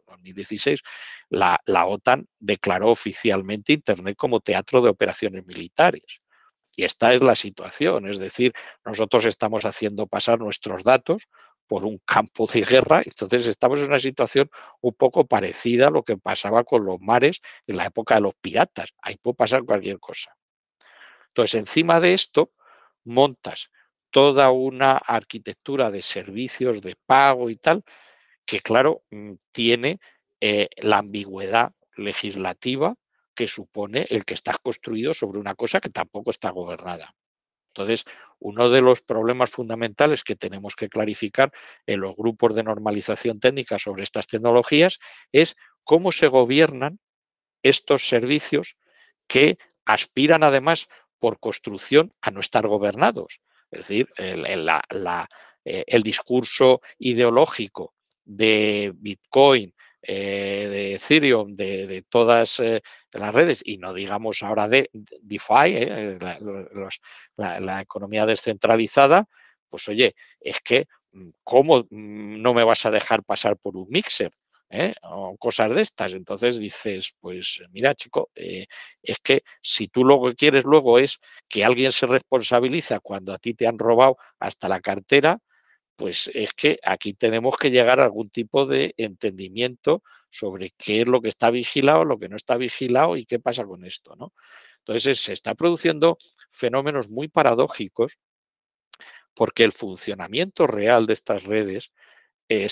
[0.07, 0.81] 2016,
[1.29, 6.21] la, la OTAN declaró oficialmente Internet como teatro de operaciones militares.
[6.75, 8.53] Y esta es la situación, es decir,
[8.85, 11.27] nosotros estamos haciendo pasar nuestros datos
[11.69, 14.49] por un campo de guerra, entonces estamos en una situación
[14.81, 18.33] un poco parecida a lo que pasaba con los mares en la época de los
[18.41, 20.35] piratas, ahí puede pasar cualquier cosa.
[21.27, 22.51] Entonces, encima de esto,
[23.05, 23.69] montas
[24.09, 27.83] toda una arquitectura de servicios de pago y tal,
[28.45, 29.99] que claro, mm, tiene
[30.41, 32.95] eh, la ambigüedad legislativa
[33.35, 37.13] que supone el que estás construido sobre una cosa que tampoco está gobernada.
[37.79, 38.03] Entonces,
[38.39, 41.53] uno de los problemas fundamentales que tenemos que clarificar
[41.87, 44.99] en los grupos de normalización técnica sobre estas tecnologías
[45.31, 46.99] es cómo se gobiernan
[47.63, 48.75] estos servicios
[49.27, 50.89] que aspiran además
[51.19, 53.39] por construcción a no estar gobernados.
[53.71, 54.69] Es decir, el,
[55.63, 57.93] eh, discurso ideológico
[58.25, 64.89] de Bitcoin, eh, de Ethereum, de, todas eh, las redes, y no digamos ahora de
[65.21, 66.19] DeFi, eh,
[67.37, 69.27] la, economía descentralizada,
[69.69, 73.87] pues oye, es que, mm, ¿cómo mm, no me vas a dejar pasar por un
[73.89, 74.31] mixer?
[75.01, 76.13] o cosas de estas.
[76.13, 81.63] Entonces dices, pues mira, chico, es que si tú lo que quieres luego es que
[81.63, 85.39] alguien se responsabiliza cuando a ti te han robado hasta la cartera,
[85.95, 91.07] pues es que aquí tenemos que llegar a algún tipo de entendimiento sobre qué es
[91.07, 94.33] lo que está vigilado, lo que no está vigilado y qué pasa con esto, ¿no?
[94.79, 96.17] Entonces se está produciendo
[96.49, 98.17] fenómenos muy paradójicos
[99.33, 101.91] porque el funcionamiento real de estas redes
[102.47, 102.67] eh,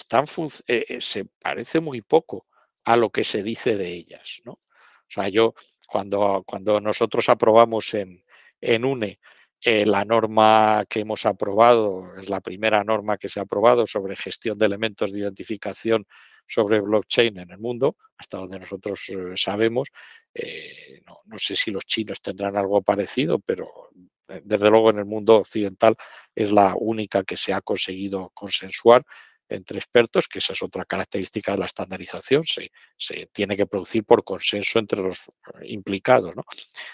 [0.67, 2.47] eh, se parece muy poco
[2.83, 4.53] a lo que se dice de ellas, ¿no?
[4.53, 5.53] O sea, yo
[5.87, 8.23] cuando, cuando nosotros aprobamos en,
[8.59, 9.19] en UNE
[9.61, 14.15] eh, la norma que hemos aprobado es la primera norma que se ha aprobado sobre
[14.15, 16.05] gestión de elementos de identificación
[16.47, 19.89] sobre blockchain en el mundo, hasta donde nosotros eh, sabemos.
[20.33, 23.89] Eh, no, sé si los chinos tendrán algo parecido, pero
[24.43, 25.95] desde luego en el mundo occidental
[26.35, 29.03] es la única que se ha conseguido consensuar
[29.49, 34.03] entre expertos, que esa es otra característica de la estandarización, se, se tiene que producir
[34.03, 35.23] por consenso entre los
[35.63, 36.35] implicados.
[36.35, 36.43] ¿no?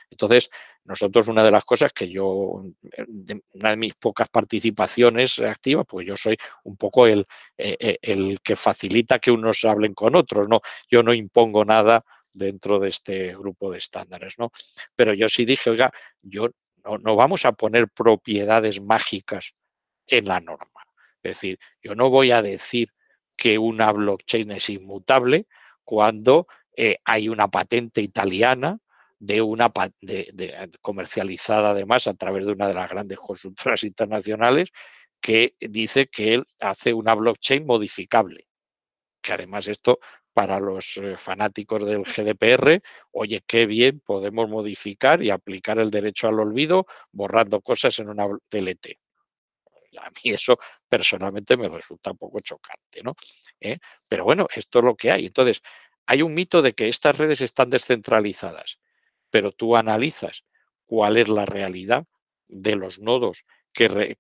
[0.10, 0.49] Entonces,
[0.86, 2.28] nosotros una de las cosas que yo,
[3.54, 7.26] una de mis pocas participaciones activas, pues yo soy un poco el,
[7.58, 10.62] eh, eh, el que facilita que unos hablen con otros, ¿no?
[10.89, 14.52] Yo no impongo nada dentro de este grupo de estándares, ¿no?
[14.96, 15.91] Pero yo sí dije, oiga,
[16.22, 16.50] yo
[16.84, 19.54] no, no vamos a poner propiedades mágicas
[20.08, 20.82] en la norma.
[21.22, 22.89] Es decir, yo no voy a decir
[23.36, 25.48] que una blockchain es inmutable
[25.84, 28.80] cuando eh, hay una patente italiana
[29.25, 34.69] de una de, comercializada además a través de una de las grandes consultoras internacionales
[35.21, 38.47] que dice que él hace una blockchain modificable.
[39.21, 39.99] Que además esto
[40.33, 42.81] para los eh, fanáticos del GDPR,
[43.12, 48.27] oye, qué bien podemos modificar y aplicar el derecho al olvido borrando cosas en una
[48.51, 48.97] DLT
[49.97, 50.57] a mí eso
[50.89, 53.15] personalmente me resulta un poco chocante, ¿no?
[53.59, 53.77] ¿Eh?
[54.07, 55.27] Pero bueno, esto es lo que hay.
[55.27, 55.62] Entonces,
[56.05, 58.79] hay un mito de que estas redes están descentralizadas,
[59.34, 60.46] pero tú analizas
[60.86, 62.06] cuál es la realidad
[62.48, 64.15] de los nodos que,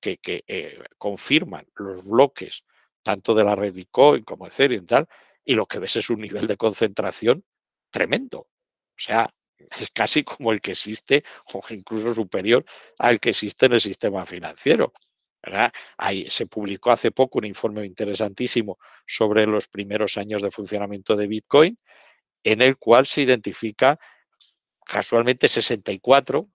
[0.47, 2.63] eh, confirman los bloques
[3.03, 5.07] tanto de la red Bitcoin como Ethereum y tal,
[5.45, 7.45] y lo que ves es un nivel de concentración
[7.91, 8.39] tremendo.
[8.39, 11.23] O sea, es casi como el que existe
[11.53, 12.65] o incluso superior
[12.97, 14.93] al que existe en el sistema financiero.
[15.95, 21.27] Ahí se publicó hace poco un informe interesantísimo sobre los primeros años de funcionamiento de
[21.27, 21.77] Bitcoin,
[22.43, 23.99] en el cual se identifica
[24.85, 26.47] casualmente 64,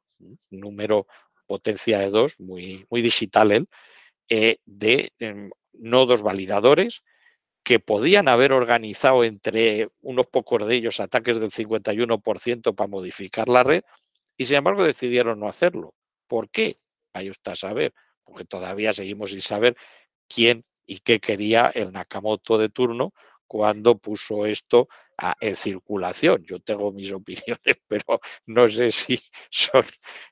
[0.50, 1.06] número
[1.46, 3.68] potencia de 2, muy, muy digital él,
[4.28, 7.02] eh, de em, nodos validadores
[7.62, 13.62] que podían haber organizado entre unos pocos de ellos ataques del 51% para modificar la
[13.62, 13.82] red
[14.36, 15.94] y sin embargo decidieron no hacerlo.
[16.28, 16.76] ¿Por qué?
[17.12, 17.92] Ahí está a saber
[18.24, 19.76] porque todavía seguimos sin saber
[20.28, 23.12] quién y qué quería el Nakamoto de turno
[23.48, 24.88] cuando puso esto
[25.40, 26.44] en circulación.
[26.44, 29.18] Yo tengo mis opiniones, pero no sé si
[29.50, 29.84] son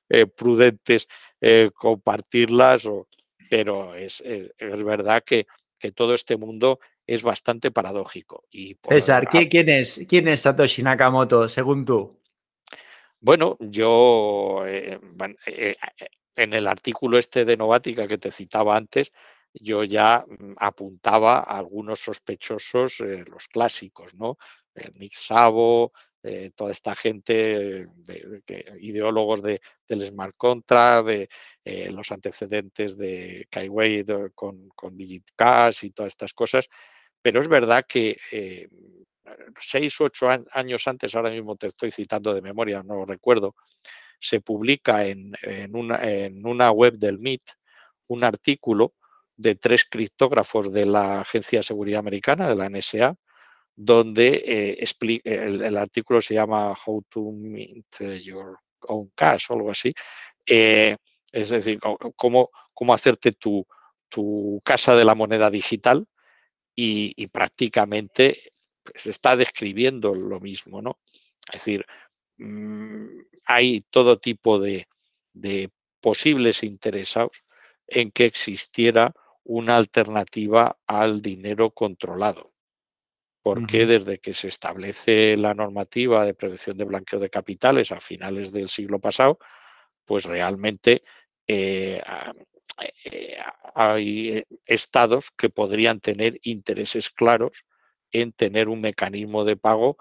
[0.09, 1.09] eh, prudentes
[1.40, 3.09] eh, compartirlas, o,
[3.50, 5.46] pero es, es, verdad que
[5.79, 8.44] que todo este mundo es bastante paradójico.
[8.50, 12.11] Y César, ¿quién, es, ¿quién es Satoshi Nakamoto según tú?
[13.20, 14.98] Bueno, yo eh,
[15.46, 15.76] eh,
[16.37, 19.12] en el artículo este de Novática que te citaba antes,
[19.61, 24.38] yo ya mm, apuntaba a algunos sospechosos, eh, los clásicos, ¿no?
[24.99, 25.92] Nick Savo,
[26.55, 27.88] toda esta gente,
[28.81, 31.29] ideólogos de, del smart contract, de
[31.92, 36.69] los antecedentes de Kaiway con, con DigitCash y todas estas cosas.
[37.23, 38.19] Pero es verdad que
[39.59, 43.55] seis u ocho años antes, ahora mismo te estoy citando de memoria, no lo recuerdo,
[44.19, 45.35] se publica en,
[45.75, 47.42] una, web del MIT
[48.09, 48.95] un artículo
[49.37, 53.16] de tres criptógrafos de la Agencia de Seguridad Americana, de la NSA,
[53.75, 54.85] donde eh,
[55.25, 59.92] el, artículo se llama How to Mint Your Own Cash o algo así.
[60.46, 60.96] Eh,
[61.33, 61.79] es decir,
[62.16, 63.66] cómo, cómo hacerte tu,
[64.09, 66.07] tu, casa de la moneda digital
[66.75, 68.53] y prácticamente
[68.94, 70.99] se está describiendo lo mismo, ¿no?
[71.53, 71.85] Es decir,
[72.38, 73.07] mm,
[73.44, 74.88] hay todo tipo de,
[76.01, 77.42] posibles interesados
[77.87, 79.12] en que existiera
[79.47, 82.53] una alternativa al dinero controlado.
[83.43, 88.51] Porque desde que se establece la normativa de prevención de blanqueo de capitales a finales
[88.53, 89.39] del siglo pasado,
[90.05, 91.05] pues realmente
[91.47, 92.03] eh,
[93.05, 93.37] eh,
[93.75, 97.65] hay estados que podrían tener intereses claros
[98.11, 99.97] en tener un mecanismo de pago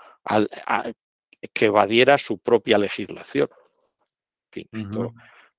[1.54, 3.50] que evadiera su propia legislación.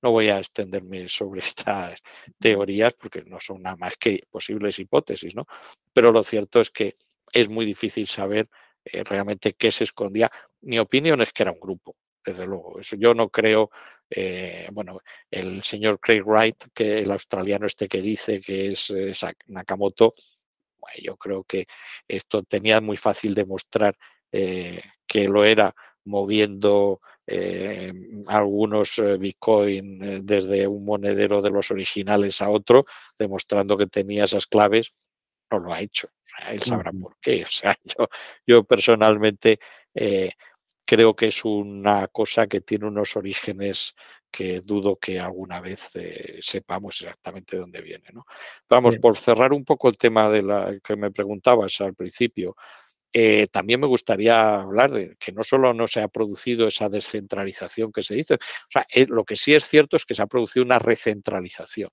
[0.01, 2.01] No voy a extenderme sobre estas
[2.39, 5.47] teorías porque no son nada más que posibles hipótesis, ¿no?
[5.93, 6.97] Pero lo cierto es que
[7.31, 8.49] es muy difícil saber
[8.85, 10.31] eh, realmente qué se escondía.
[10.61, 12.79] Mi opinión es que era un grupo, desde luego.
[12.79, 13.69] Eso yo no creo,
[14.09, 19.13] eh, bueno, el señor Craig Wright, que el australiano este que dice que es eh,
[19.47, 20.13] Nakamoto,
[21.01, 21.67] yo creo que
[22.07, 23.97] esto tenía muy fácil demostrar
[24.31, 27.93] eh, que lo era moviendo eh,
[28.27, 32.85] algunos eh, Bitcoin desde un monedero de los originales a otro,
[33.19, 34.93] demostrando que tenía esas claves,
[35.51, 36.09] no lo ha hecho.
[36.49, 37.43] él sabrá por qué.
[37.43, 38.07] O sea, yo,
[38.45, 39.59] yo personalmente
[40.85, 43.93] creo que es una cosa que tiene unos orígenes
[44.31, 48.05] que dudo que alguna vez eh, sepamos exactamente dónde viene.
[48.13, 48.25] ¿no?
[48.69, 52.55] Vamos, por cerrar un poco el tema de la que me preguntabas al principio,
[53.19, 57.91] eh, también me gustaría hablar de que no solo no se ha producido esa descentralización
[57.91, 60.27] que se dice, o sea, eh, lo que sí es cierto es que se ha
[60.27, 61.89] producido una recentralización.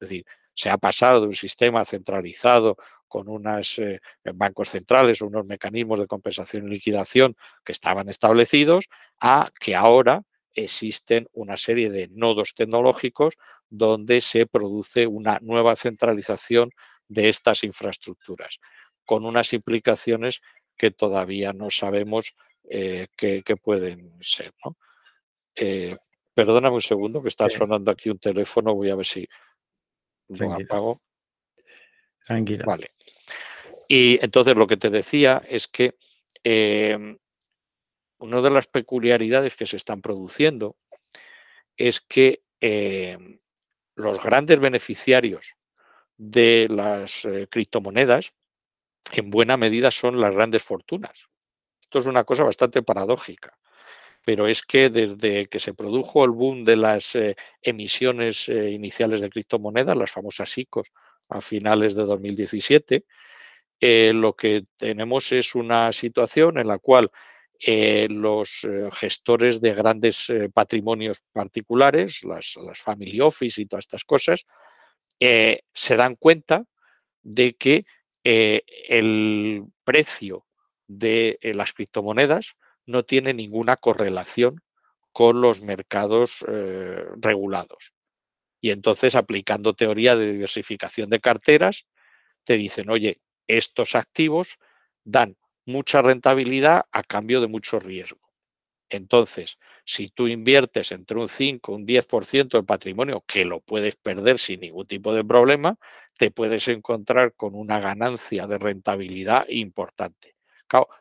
[0.00, 2.76] Es decir, se ha pasado de un sistema centralizado
[3.08, 3.80] con unos
[4.34, 8.86] bancos centrales unos mecanismos de compensación y liquidación que estaban establecidos
[9.18, 10.22] a que ahora
[10.54, 13.34] existen una serie de nodos tecnológicos
[13.68, 16.70] donde se produce una nueva centralización
[17.08, 18.58] de estas infraestructuras,
[19.04, 20.40] con unas implicaciones
[20.78, 22.36] que todavía no sabemos
[22.70, 24.52] eh, qué, pueden ser.
[25.54, 25.96] Eh,
[26.32, 29.28] perdóname un segundo que está sonando aquí un teléfono, voy a ver si
[30.28, 31.02] lo apago.
[32.24, 32.64] Tranquilo.
[32.64, 32.92] Vale.
[33.88, 35.96] Y entonces lo que te decía es que
[36.44, 37.18] em,
[38.18, 40.76] una de las peculiaridades que se están produciendo
[41.76, 43.40] es que em,
[43.94, 45.54] los grandes beneficiarios
[46.18, 48.34] de las eh, criptomonedas
[49.12, 51.28] en buena medida son las grandes fortunas.
[51.80, 53.58] Esto es una cosa bastante paradójica,
[54.24, 59.20] pero es que desde que se produjo el boom de las eh, emisiones eh, iniciales
[59.20, 60.88] de criptomonedas, las famosas ICOs,
[61.30, 63.04] a finales de 2017,
[64.14, 67.10] lo que tenemos es una situación en la cual
[67.60, 74.04] eh, los eh, gestores de grandes eh, patrimonios particulares, las, family office y todas estas
[74.04, 74.46] cosas,
[75.18, 76.64] se dan cuenta
[77.22, 77.84] de que
[78.24, 80.46] el precio
[80.86, 84.62] de las criptomonedas no tiene ninguna correlación
[85.12, 86.44] con los mercados
[87.20, 87.92] regulados.
[88.60, 91.86] Y entonces, aplicando teoría de diversificación de carteras,
[92.44, 94.56] te dicen, oye, estos activos
[95.04, 98.32] dan mucha rentabilidad a cambio de mucho riesgo.
[98.88, 104.38] Entonces, si tú inviertes entre un 5 un 10% del patrimonio, que lo puedes perder
[104.38, 105.78] sin ningún tipo de problema,
[106.18, 110.34] te puedes encontrar con una ganancia de rentabilidad importante.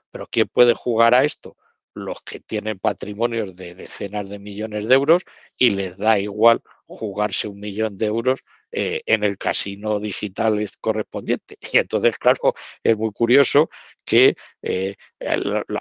[0.10, 1.58] Pero ¿quién puede jugar a esto?
[1.94, 5.24] Los que tienen patrimonios de decenas de millones de euros
[5.58, 8.40] y les da igual jugarse un millón de euros
[8.72, 11.58] eh, en el casino digital correspondiente.
[11.74, 12.54] Y entonces, claro,
[12.84, 13.70] es muy curioso
[14.04, 14.96] que eh,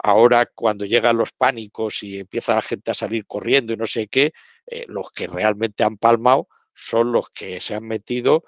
[0.03, 4.07] ahora cuando llegan los pánicos y empieza la gente a salir corriendo y no sé
[4.09, 4.33] qué,
[4.67, 8.45] eh, los que realmente han palmado son los que se han metido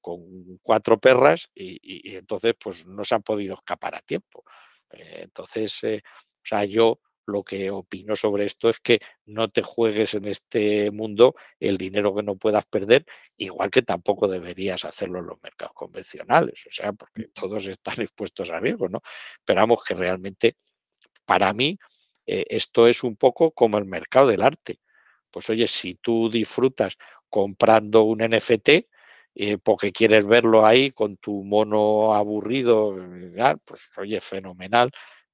[0.00, 4.44] con cuatro perras y, entonces pues no se han podido escapar a tiempo.
[4.90, 5.98] Entonces, o
[6.44, 11.34] sea, yo lo que opino sobre esto es que no te juegues en este mundo
[11.60, 13.06] el dinero que no puedas perder,
[13.36, 18.50] igual que tampoco deberías hacerlo en los mercados convencionales, o sea, porque todos están expuestos
[18.50, 19.02] a riesgo, ¿no?
[19.38, 20.56] Esperamos que realmente,
[21.24, 21.78] para mí,
[22.26, 24.80] esto es un poco como el mercado del arte.
[25.30, 26.96] Pues oye, si tú disfrutas
[27.28, 28.86] comprando un NFT,
[29.34, 34.90] eh, porque quieres verlo ahí con tu mono aburrido, eh, pues oye, fenomenal,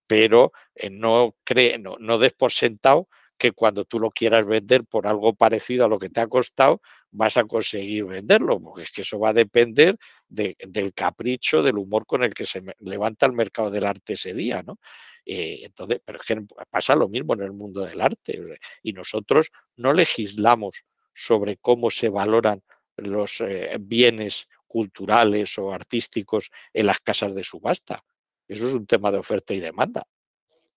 [0.08, 4.84] pero eh, no, cree, no, no des por sentado que cuando tú lo quieras vender
[4.84, 6.80] por algo parecido a lo que te ha costado,
[7.12, 9.96] vas a conseguir venderlo, porque es que eso va a depender
[10.28, 14.64] del capricho, del humor con el que se levanta el mercado del arte ese día,
[14.64, 14.78] ¿no?
[15.24, 18.40] entonces, pero es que pasa lo mismo en el mundo del arte
[18.82, 20.84] y nosotros no legislamos
[21.14, 22.62] sobre cómo se valoran
[22.96, 28.04] los eh, bienes culturales o artísticos en las casas de subasta.
[28.48, 30.06] Eso es un tema de oferta y demanda.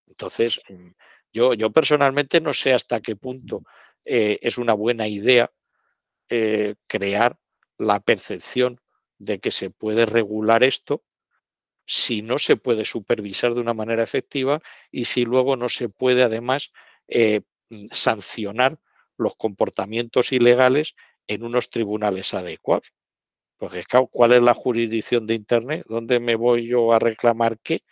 [0.07, 0.89] Entonces, mm,
[1.33, 3.63] yo, yo personalmente no sé hasta qué punto
[4.05, 5.51] eh, es una buena idea
[6.29, 7.37] eh, crear
[7.77, 8.79] la percepción
[9.17, 11.03] de que se puede regular esto
[11.85, 14.61] si no se puede supervisar de una manera efectiva
[14.91, 16.71] y si luego no se puede además
[17.07, 18.79] mm, sancionar
[19.17, 20.95] los comportamientos ilegales
[21.27, 22.91] en unos tribunales adecuados.
[23.61, 25.85] Porque, ¿cuál es la jurisdicción de Internet?
[25.87, 27.83] ¿Dónde me voy yo a reclamar qué?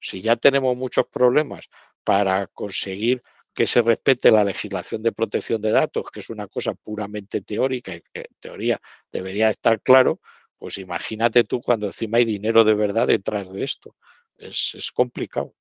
[0.00, 1.68] Si ya tenemos muchos problemas
[2.04, 3.22] para conseguir
[3.54, 7.94] que se respete la legislación de protección de datos, que es una cosa puramente teórica
[7.96, 8.80] y que en teoría
[9.12, 10.20] debería estar claro,
[10.58, 13.96] pues imagínate tú cuando encima hay dinero de verdad detrás de esto.
[14.38, 15.54] Es, es complicado.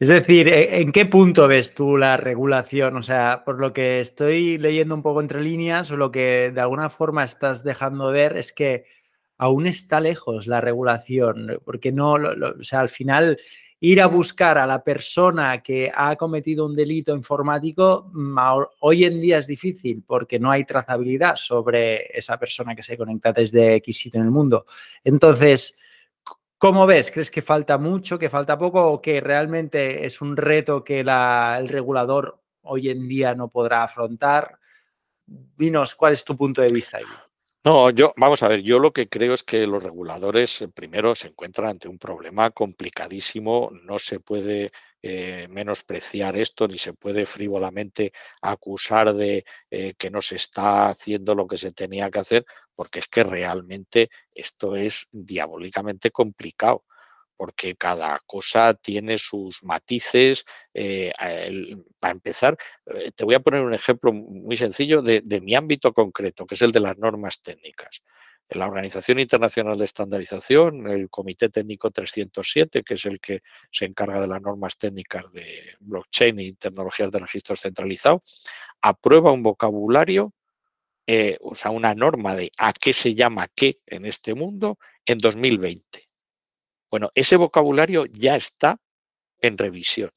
[0.00, 2.96] Es decir, ¿e-, ¿en qué punto ves tú la regulación?
[2.96, 6.60] O sea, por lo que estoy leyendo un poco entre líneas, o lo que de
[6.60, 8.86] alguna forma estás dejando ver es que
[9.36, 13.38] aún está lejos la regulación, porque no, o sea, al final
[13.80, 18.38] ir a buscar a la persona que ha cometido un delito informático mm,
[18.80, 23.32] hoy en día es difícil porque no hay trazabilidad sobre esa persona que se conecta
[23.32, 24.66] desde X sitio en el mundo.
[25.04, 25.79] Entonces,
[26.60, 27.10] ¿Cómo ves?
[27.10, 31.68] ¿Crees que falta mucho, que falta poco o que realmente es un reto que el
[31.68, 34.58] regulador hoy en día no podrá afrontar?
[35.24, 37.04] Dinos, ¿cuál es tu punto de vista ahí?
[37.64, 41.14] No, yo, vamos a ver, yo lo que creo es que los reguladores eh, primero
[41.14, 44.70] se encuentran ante un problema complicadísimo, no se puede
[45.02, 51.34] eh, menospreciar esto, ni se puede frívolamente acusar de eh, que no se está haciendo
[51.34, 52.46] lo que se tenía que hacer,
[52.80, 56.86] porque es que realmente esto es diabólicamente complicado
[57.36, 60.46] porque cada cosa tiene sus matices.
[60.72, 61.12] Eh,
[61.98, 62.56] para empezar,
[63.14, 66.72] te voy a poner un ejemplo muy sencillo de, mi ámbito concreto, que es el
[66.72, 68.00] de las normas técnicas
[68.48, 74.20] la Organización Internacional de Estandarización, el Comité Técnico 307, que es el que se encarga
[74.20, 78.24] de las normas técnicas de blockchain y tecnologías de registro centralizado,
[78.80, 80.32] aprueba un vocabulario,
[81.06, 85.18] eh, o sea, una norma de a qué se llama qué en este mundo en
[85.18, 86.08] 2020.
[86.90, 88.80] Bueno, ese vocabulario ya está
[89.40, 90.10] en revisión.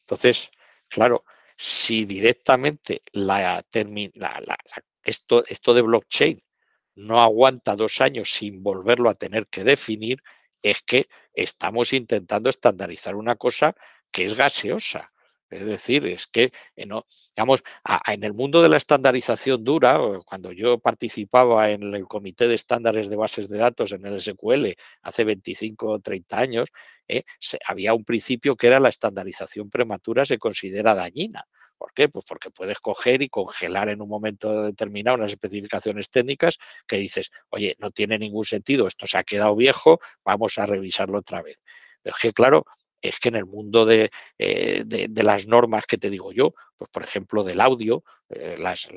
[0.00, 0.50] Entonces,
[0.88, 1.24] claro,
[1.56, 3.64] si directamente la,
[5.04, 6.42] esto, esto de blockchain
[6.94, 10.22] no aguanta dos años sin volverlo a tener que definir,
[10.62, 13.74] es que estamos intentando estandarizar una cosa
[14.10, 15.11] que es gaseosa.
[15.52, 16.44] Es decir, es que,
[16.76, 16.86] eh,
[17.36, 17.62] digamos,
[18.06, 23.10] en el mundo de la estandarización dura, cuando yo participaba en el Comité de Estándares
[23.10, 26.68] de Bases de Datos en el SQL hace 25 o 30 años,
[27.06, 27.24] eh,
[27.66, 31.44] había un principio que era la estandarización prematura se considera dañina.
[31.76, 32.08] ¿Por qué?
[32.08, 37.30] Pues porque puedes coger y congelar en un momento determinado unas especificaciones técnicas que dices,
[37.50, 41.60] oye, no tiene ningún sentido, esto se ha quedado viejo, vamos a revisarlo otra vez.
[42.04, 42.64] es que, claro,
[43.02, 46.88] es que en el mundo eh, de, de, las normas que te digo yo, pues
[46.90, 48.88] por ejemplo del audio, eh, las,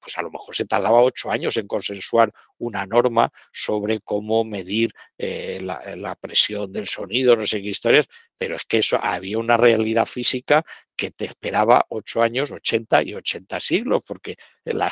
[0.00, 4.92] pues a lo mejor se tardaba ocho años en consensuar una norma sobre cómo medir
[5.18, 9.38] eh, la, la, presión del sonido, no sé qué historias, pero es que eso había
[9.38, 10.64] una realidad física
[10.96, 14.90] que te esperaba ocho años, 80 y 80 siglos, porque la,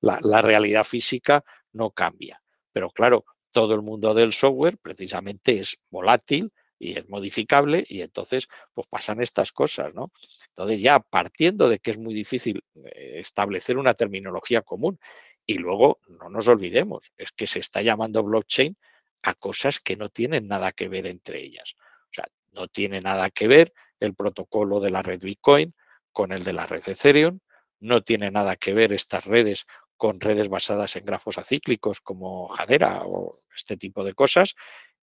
[0.00, 2.42] la realidad física no cambia.
[2.72, 8.48] Pero claro, todo el mundo del software precisamente es volátil, y es modificable y entonces
[8.72, 10.10] pues pasan estas cosas, ¿no?
[10.48, 14.98] Entonces ya partiendo de que es muy difícil eh, establecer una terminología común
[15.46, 18.76] y luego no nos olvidemos, es que se está llamando blockchain
[19.22, 21.74] a cosas que no tienen nada que ver entre ellas.
[22.10, 25.74] O sea, no tiene nada que ver el protocolo de la red Bitcoin
[26.12, 27.40] con el de la red Ethereum,
[27.78, 29.66] no tiene nada que ver estas redes
[29.96, 34.54] con redes basadas en grafos acíclicos como Jadera o este tipo de cosas.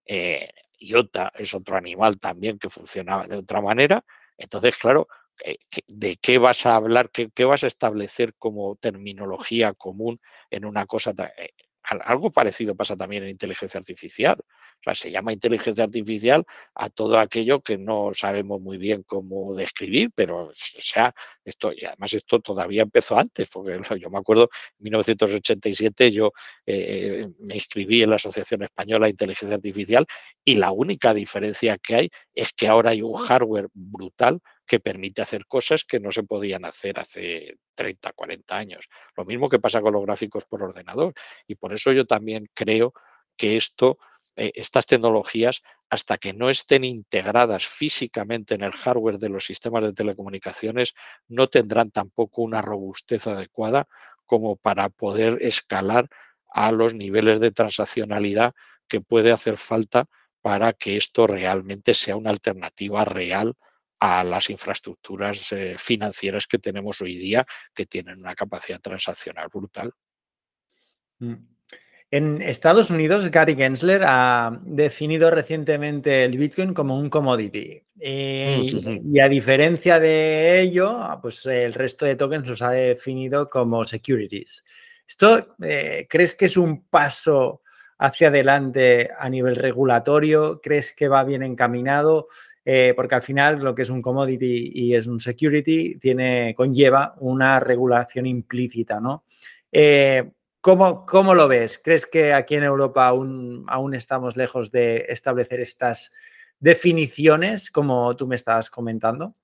[0.07, 0.49] Eh,
[0.79, 4.05] IOTA es otro animal también que funciona de otra manera.
[4.37, 5.09] Entonces, claro,
[5.45, 7.11] eh, ¿de qué vas a hablar?
[7.11, 11.13] ¿Qué, vas a establecer como terminología común en una cosa?
[11.89, 14.37] Algo parecido pasa también en inteligencia artificial.
[14.41, 19.55] O sea, se llama inteligencia artificial a todo aquello que no sabemos muy bien cómo
[19.55, 21.15] describir, pero o sea,
[21.45, 26.33] esto, y además esto todavía empezó antes, porque yo me acuerdo, en 1987 yo
[26.67, 30.07] eh, me inscribí en la Asociación Española de Inteligencia Artificial
[30.45, 35.23] y la única diferencia que hay es que ahora hay un hardware brutal que permite
[35.23, 38.89] hacer cosas que no se podían hacer hace 30, 40 años.
[39.17, 41.15] Lo mismo que pasa con los gráficos por ordenador.
[41.47, 42.93] Y por eso yo también creo
[43.37, 43.99] que esto,
[44.37, 49.85] eh, estas tecnologías, hasta que no estén integradas físicamente en el hardware de los sistemas
[49.85, 50.95] de telecomunicaciones,
[51.29, 53.87] no tendrán tampoco una robustez adecuada
[54.27, 56.09] como para poder escalar
[56.51, 58.55] a los niveles de transaccionalidad
[58.89, 60.07] que puede hacer falta
[60.43, 63.55] para que esto realmente sea una alternativa real
[64.01, 69.93] a las infraestructuras eh, financieras que tenemos hoy día, que tienen una capacidad transaccional brutal.
[71.19, 71.57] Mm.
[72.11, 77.83] En Estados Unidos, Gary Gensler ha definido recientemente el Bitcoin como un commodity.
[77.99, 78.61] Eh,
[79.05, 84.65] y, a diferencia de ello, pues el resto de tokens los ha definido como securities.
[85.07, 87.63] ¿Esto eh, crees que es un paso
[87.99, 90.61] hacia adelante a nivel regulatorio?
[90.63, 92.29] ¿Crees que va bien encaminado?
[92.69, 97.15] Eh, porque al final lo que es un commodity y es un security tiene, conlleva
[97.21, 99.23] una regulación implícita, ¿no?
[99.71, 101.79] Eh, ¿cómo, lo ves?
[101.79, 106.13] ¿Crees que aquí en Europa aún, aún estamos lejos de establecer estas
[106.59, 109.37] definiciones como tú me estabas comentando?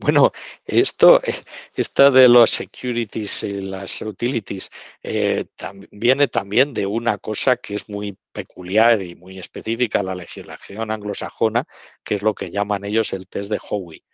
[0.00, 0.30] Bueno,
[0.64, 1.34] esto, eh,
[1.74, 4.70] esto de los securities y las utilities
[5.02, 5.46] eh,
[5.90, 10.92] viene también de una cosa que es muy peculiar y muy específica a la legislación
[10.92, 11.64] anglosajona,
[12.04, 14.04] que es lo que llaman ellos el test de Howey.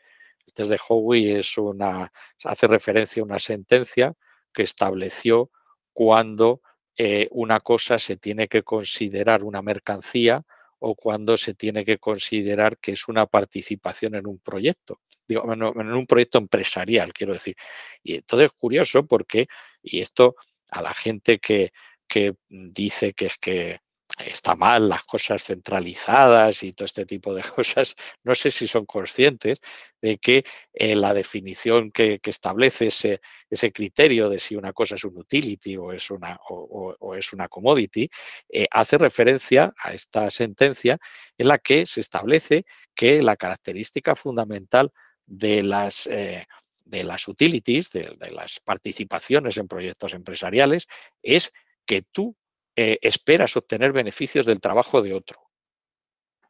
[0.46, 2.10] El test de Howey es una,
[2.44, 4.14] hace referencia a una sentencia
[4.54, 5.50] que estableció
[5.92, 6.62] cuando
[6.96, 10.44] eh, una cosa se tiene que considerar una mercancía
[10.78, 15.62] o cuando se tiene que considerar que es una participación en un proyecto digo, en
[15.62, 17.54] un proyecto empresarial, quiero decir.
[18.02, 19.46] Y entonces es curioso porque,
[19.82, 20.36] y esto
[20.70, 21.72] a la gente que,
[22.06, 23.80] que dice que es que
[24.18, 28.86] está mal las cosas centralizadas y todo este tipo de cosas, no sé si son
[28.86, 29.60] conscientes
[30.00, 33.20] de que eh, la definición que, establece ese,
[33.50, 37.48] ese, criterio de si una cosa es un utility o es una, o, es una
[37.48, 38.08] commodity,
[38.48, 40.98] eh, hace referencia a esta sentencia
[41.38, 42.64] en la que se establece
[42.94, 44.92] que la característica fundamental
[45.26, 46.46] de las, eh,
[46.84, 50.86] de las utilities, de, las participaciones en proyectos empresariales,
[51.22, 51.52] es
[51.86, 52.36] que tú
[52.76, 55.40] eh, esperas obtener beneficios del trabajo de otro.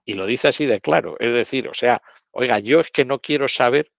[0.04, 1.16] Y lo dice así de claro.
[1.18, 3.90] Es decir, o sea, oiga, yo es que no quiero saber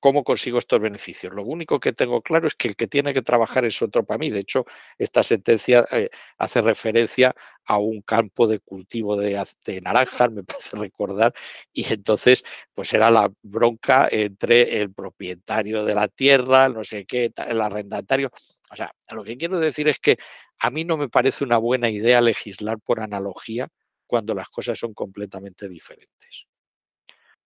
[0.00, 1.34] ¿Cómo consigo estos beneficios?
[1.34, 4.16] Lo único que tengo claro es que el que tiene que trabajar es otro para
[4.16, 4.30] mí.
[4.30, 4.64] De hecho,
[4.96, 7.34] esta sentencia eh, hace referencia
[7.66, 9.34] a un campo de cultivo de,
[9.82, 11.34] naranjas, me parece recordar,
[11.72, 12.44] y entonces
[12.74, 18.30] pues era la bronca entre el propietario de la tierra, no sé qué, el arrendatario.
[18.70, 20.16] O sea, lo que quiero decir es que
[20.60, 23.68] a mí no me parece una buena idea legislar por analogía
[24.06, 26.46] cuando las cosas son completamente diferentes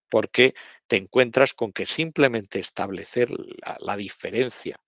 [0.09, 0.55] porque
[0.87, 3.31] te encuentras con que simplemente establecer
[3.79, 4.81] la, diferencia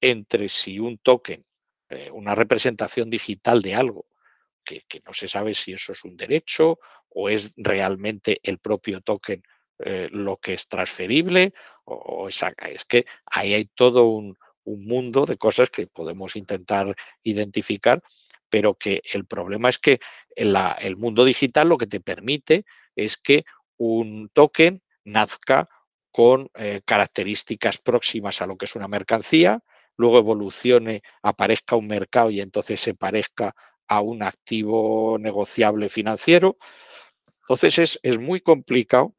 [0.00, 1.44] entre si un token,
[1.88, 4.06] eh, una representación digital de algo,
[4.64, 9.42] que, no se sabe si eso es un derecho o es realmente el propio token
[9.84, 11.52] eh, lo que es transferible,
[11.84, 16.94] o, es, que ahí hay todo un, mundo de cosas que podemos intentar
[17.24, 18.00] identificar,
[18.48, 19.98] pero que el problema es que
[20.36, 22.64] el mundo digital lo que te permite
[22.94, 23.44] es que
[23.82, 25.68] un token nazca
[26.12, 29.60] con eh, características próximas a lo que es una mercancía,
[29.96, 33.54] luego evolucione, aparezca un mercado y entonces se parezca
[33.88, 36.58] a un activo negociable financiero.
[37.40, 39.14] Entonces es, es muy complicado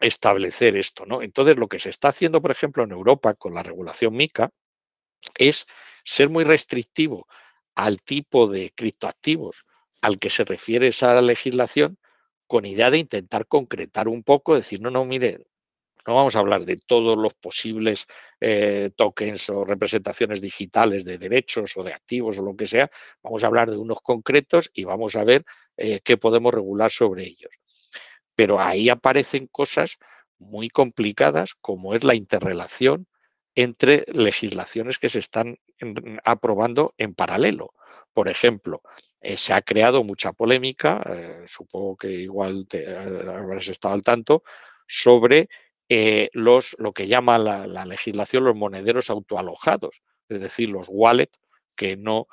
[0.00, 1.22] establecer esto, ¿no?
[1.22, 4.50] Entonces lo que se está haciendo, por ejemplo, en Europa con la regulación MICA
[5.36, 5.66] es
[6.04, 7.26] ser muy restrictivo
[7.76, 9.64] al tipo de criptoactivos
[10.02, 11.98] al que se refiere esa legislación
[12.46, 15.46] con idea de intentar concretar un poco, decir, no, no, mire,
[16.06, 18.06] no vamos a hablar de todos los posibles
[18.40, 22.90] eh, tokens o representaciones digitales de derechos o de activos o lo que sea,
[23.22, 25.44] vamos a hablar de unos concretos y vamos a ver
[25.76, 27.50] eh, qué podemos regular sobre ellos.
[28.34, 29.98] Pero ahí aparecen cosas
[30.38, 33.06] muy complicadas como es la interrelación
[33.54, 35.58] entre legislaciones que se están
[36.24, 37.74] aprobando en paralelo.
[38.12, 38.82] Por ejemplo,
[39.20, 44.02] eh, se ha creado mucha polémica, eh, supongo que igual te, eh, habrás estado al
[44.02, 44.42] tanto,
[44.86, 45.48] sobre
[46.32, 51.38] los, lo que llama la, la, legislación los monederos autoalojados, es decir, los wallets
[51.76, 52.26] que no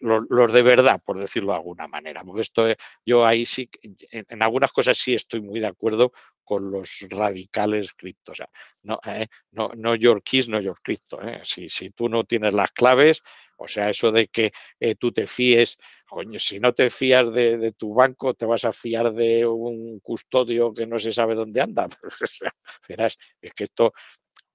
[0.00, 2.22] los, de verdad, por decirlo de alguna manera.
[2.24, 2.66] Porque esto,
[3.04, 6.12] yo ahí sí, en, algunas cosas sí estoy muy de acuerdo
[6.44, 8.32] con los radicales cripto.
[8.32, 8.48] O sea,
[8.82, 11.20] no, eh, no, no your keys, no your crypto.
[11.22, 11.40] Eh.
[11.44, 13.22] Si, si, tú no tienes las claves,
[13.56, 17.72] o sea, eso de que eh, tú te fíes, coño, si no te fías de,
[17.72, 21.88] tu banco, te vas a fiar de un custodio que no se sabe dónde anda.
[21.88, 22.52] Pues, o sea,
[22.88, 23.92] verás, es que esto,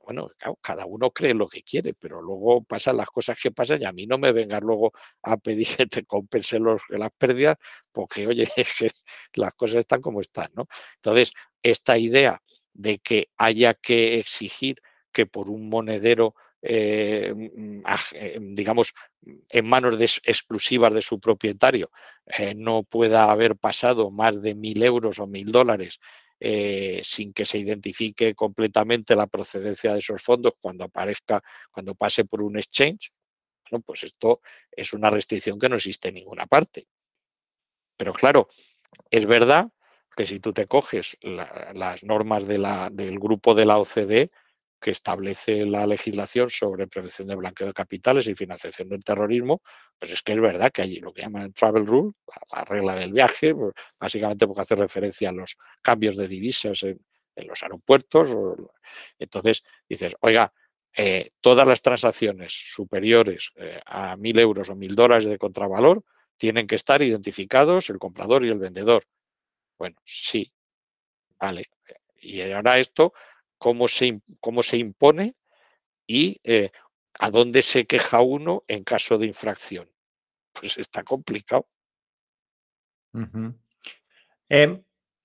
[0.07, 0.31] bueno,
[0.61, 3.91] cada uno cree lo que quiere, pero luego pasan las cosas que pasan y a
[3.91, 7.57] mí no me vengas luego a pedir que te compense las pérdidas,
[7.91, 8.91] porque oye, es que
[9.33, 10.67] las cosas están como están, ¿no?
[10.95, 12.41] Entonces, esta idea
[12.73, 14.77] de que haya que exigir
[15.11, 17.81] que por un monedero eh, mm,
[18.13, 18.93] eh, digamos,
[19.49, 21.91] en manos exclusivas de su propietario,
[22.25, 25.99] eh, no pueda haber pasado más de mil euros o mil dólares
[26.39, 32.25] eh, sin que se identifique completamente la procedencia de esos fondos cuando aparezca, cuando pase
[32.25, 33.11] por un exchange,
[33.69, 36.87] bueno, pues esto es una restricción que no existe en ninguna parte.
[37.97, 38.47] Pero claro,
[39.09, 39.67] es verdad
[40.15, 44.31] que si tú te coges las normas del grupo de la OCDE,
[44.79, 49.61] que establece la legislación sobre prevención de blanqueo de capitales y financiación del terrorismo,
[49.97, 52.13] pues es que es verdad que hay lo que llaman travel rule,
[52.51, 56.99] la, regla del viaje, pues básicamente porque hace referencia a los cambios de divisas en,
[57.47, 58.31] los aeropuertos.
[59.19, 60.51] Entonces dices, oiga,
[60.95, 66.03] eh, todas las transacciones superiores eh, a mil euros o mil dólares de contravalor
[66.37, 69.03] tienen que estar identificados el comprador y el vendedor.
[69.77, 70.51] Bueno, sí,
[71.39, 71.65] vale.
[72.19, 73.13] Y ahora esto
[73.57, 75.35] cómo se, cómo se impone
[76.05, 76.71] y eh,
[77.19, 79.89] a dónde se queja uno en caso de infracción.
[80.53, 81.67] Pues está complicado.
[84.49, 84.83] Em,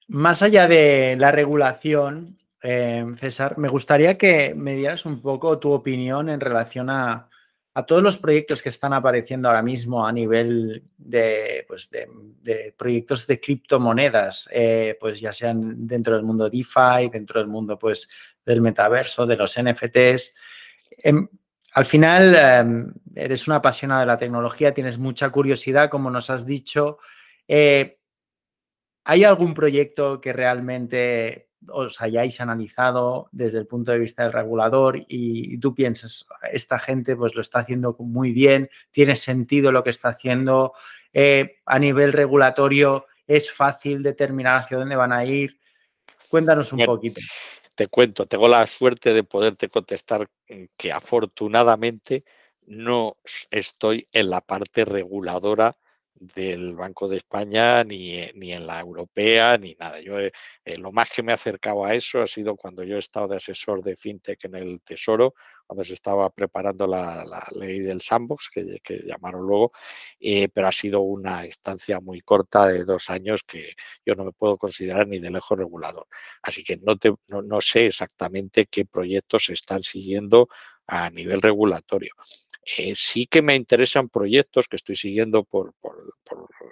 [0.09, 5.72] más allá de la regulación, em, César, me gustaría que me dieras un poco tu
[5.72, 7.28] opinión en relación a,
[7.75, 13.27] a todos los proyectos que están apareciendo ahora mismo a nivel de, pues de, proyectos
[13.27, 18.11] de criptomonedas, eh, pues ya sean dentro del mundo DeFi, dentro del mundo pues,
[18.45, 20.35] del metaverso, de los NFTs.
[20.99, 21.27] Em,
[21.73, 26.45] al final, em, eres una apasionada de la tecnología, tienes mucha curiosidad, como nos has
[26.45, 26.99] dicho.
[27.49, 27.99] Eh,
[29.05, 35.05] ¿Hay algún proyecto que realmente os hayáis analizado desde el punto de vista del regulador
[35.09, 39.91] y, tú piensas, esta gente pues lo está haciendo muy bien, tiene sentido lo que
[39.91, 40.73] está haciendo,
[41.13, 45.59] eh, a nivel regulatorio es fácil determinar hacia dónde van a ir.
[46.29, 47.21] Cuéntanos un poquito.
[47.75, 50.29] Te cuento, tengo la suerte de poderte contestar
[50.77, 52.25] que afortunadamente
[52.67, 53.17] no
[53.51, 55.77] estoy en la parte reguladora
[56.35, 60.01] del Banco de España, ni, eh, ni, en la europea, ni nada.
[60.01, 60.33] Yo eh,
[60.79, 63.37] lo más que me he acercado a eso ha sido cuando yo he estado de
[63.37, 65.35] asesor de FinTech en el Tesoro,
[65.66, 67.25] cuando se estaba preparando la,
[67.59, 69.73] ley del sandbox, que, llamaron luego,
[70.20, 73.75] eh, pero ha sido una estancia muy corta de dos años que
[74.07, 76.07] yo no me puedo considerar ni de lejos regulador.
[76.43, 80.49] Así que no, te, no, no sé exactamente qué proyectos se están siguiendo
[80.87, 82.12] a nivel regulatorio.
[82.65, 85.75] Eh, sí que me interesan proyectos que estoy siguiendo por,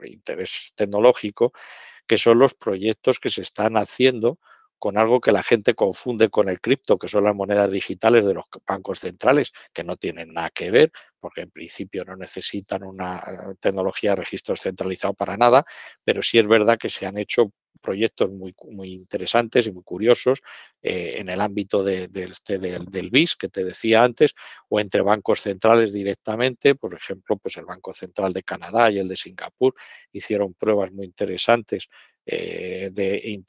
[0.05, 1.53] interés tecnológico,
[2.07, 4.39] que son los proyectos que se están haciendo
[4.79, 8.35] con algo que la gente confunde con el cripto, que son las monedas digitales de
[8.35, 13.19] los bancos centrales, que no tienen nada que ver, porque en principio no necesitan una
[13.19, 15.67] eh, tecnología de registro centralizado para nada,
[16.03, 20.41] pero sí es verdad que se han hecho proyectos muy, muy interesantes y muy curiosos
[20.83, 24.35] eh, en el ámbito este, del, BIS que te decía antes,
[24.69, 29.09] o entre bancos centrales directamente, por ejemplo, pues el Banco Central de Canadá y el
[29.09, 29.75] de Singapur
[30.13, 31.89] hicieron pruebas muy interesantes
[32.27, 33.43] eh, de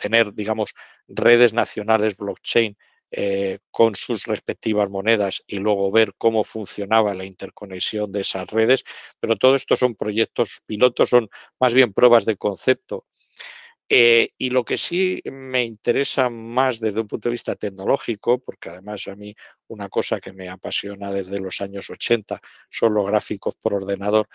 [0.00, 0.74] tener, digamos,
[1.08, 2.76] redes nacionales blockchain
[3.12, 8.84] eh, con sus respectivas monedas y luego ver cómo funcionaba la interconexión de esas redes.
[9.20, 11.28] Pero todo esto son proyectos pilotos, son
[11.60, 13.06] más bien pruebas de concepto.
[13.88, 18.70] Eh, y lo que sí me interesa más desde un punto de vista tecnológico, porque
[18.70, 19.34] además a mí
[19.68, 24.28] una cosa que me apasiona desde los años 80 son los gráficos por ordenador,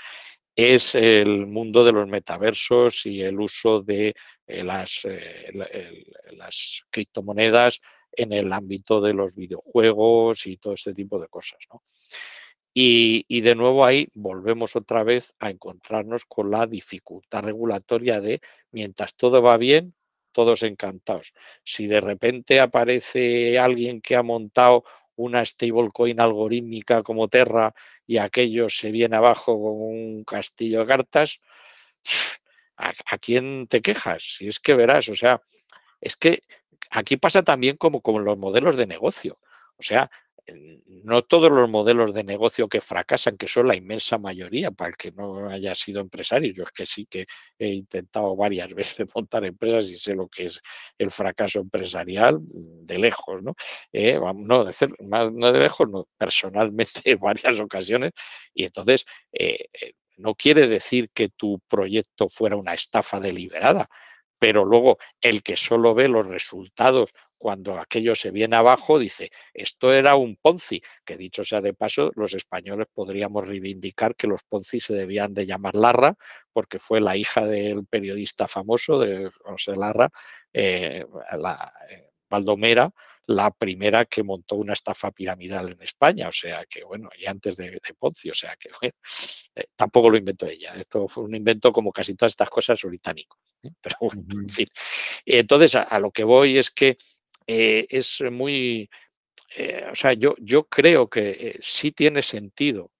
[0.55, 4.13] es el mundo de los metaversos y el uso de
[4.47, 5.05] eh, las,
[6.31, 7.81] las criptomonedas
[8.13, 11.59] en el ámbito de los videojuegos y todo este tipo de cosas.
[12.73, 18.41] Y, de nuevo ahí volvemos otra vez a encontrarnos con la dificultad regulatoria de
[18.71, 19.93] mientras todo va bien,
[20.31, 21.33] todos encantados.
[21.65, 27.73] Si de repente aparece alguien que ha montado una stablecoin algorítmica como Terra
[28.07, 31.39] y aquello se viene abajo como un castillo de cartas,
[32.77, 34.37] ¿a, quién te quejas?
[34.37, 35.41] Si es que verás, o sea,
[35.99, 36.41] es que
[36.89, 39.39] aquí pasa también como con los modelos de negocio.
[39.77, 40.09] O sea,
[41.03, 44.97] no todos los modelos de negocio que fracasan, que son la inmensa mayoría, para el
[44.97, 47.25] que no haya sido empresario, yo es que sí que
[47.57, 50.61] he intentado varias veces montar empresas y sé lo que es
[50.97, 53.55] el fracaso empresarial de lejos, ¿no?
[53.91, 54.73] Eh, no, de,
[55.07, 58.11] más, no de lejos, no, personalmente en varias ocasiones,
[58.53, 63.89] y entonces eh, eh, no quiere decir que tu proyecto fuera una estafa deliberada,
[64.39, 69.91] pero luego el que solo ve los resultados cuando aquello se viene abajo, dice, esto
[69.91, 74.79] era un Ponzi, que dicho sea de paso, los españoles podríamos reivindicar que los Ponzi
[74.79, 76.15] se debían de llamar Larra,
[76.53, 80.11] porque fue la hija del periodista famoso de José Larra,
[80.53, 81.03] eh,
[81.35, 82.93] la, eh, Valdomera,
[83.25, 87.57] la primera que montó una estafa piramidal en España, o sea que bueno, y antes
[87.57, 88.69] de, Ponzi, o sea que
[89.55, 93.39] eh, tampoco lo inventó ella, esto fue un invento como casi todas estas cosas británico,
[93.81, 94.67] pero bueno, en fin.
[95.25, 96.97] Entonces a, lo que voy es que
[97.47, 98.89] eh, es muy,
[99.55, 102.91] eh, o sea, yo, yo creo que eh, sí tiene sentido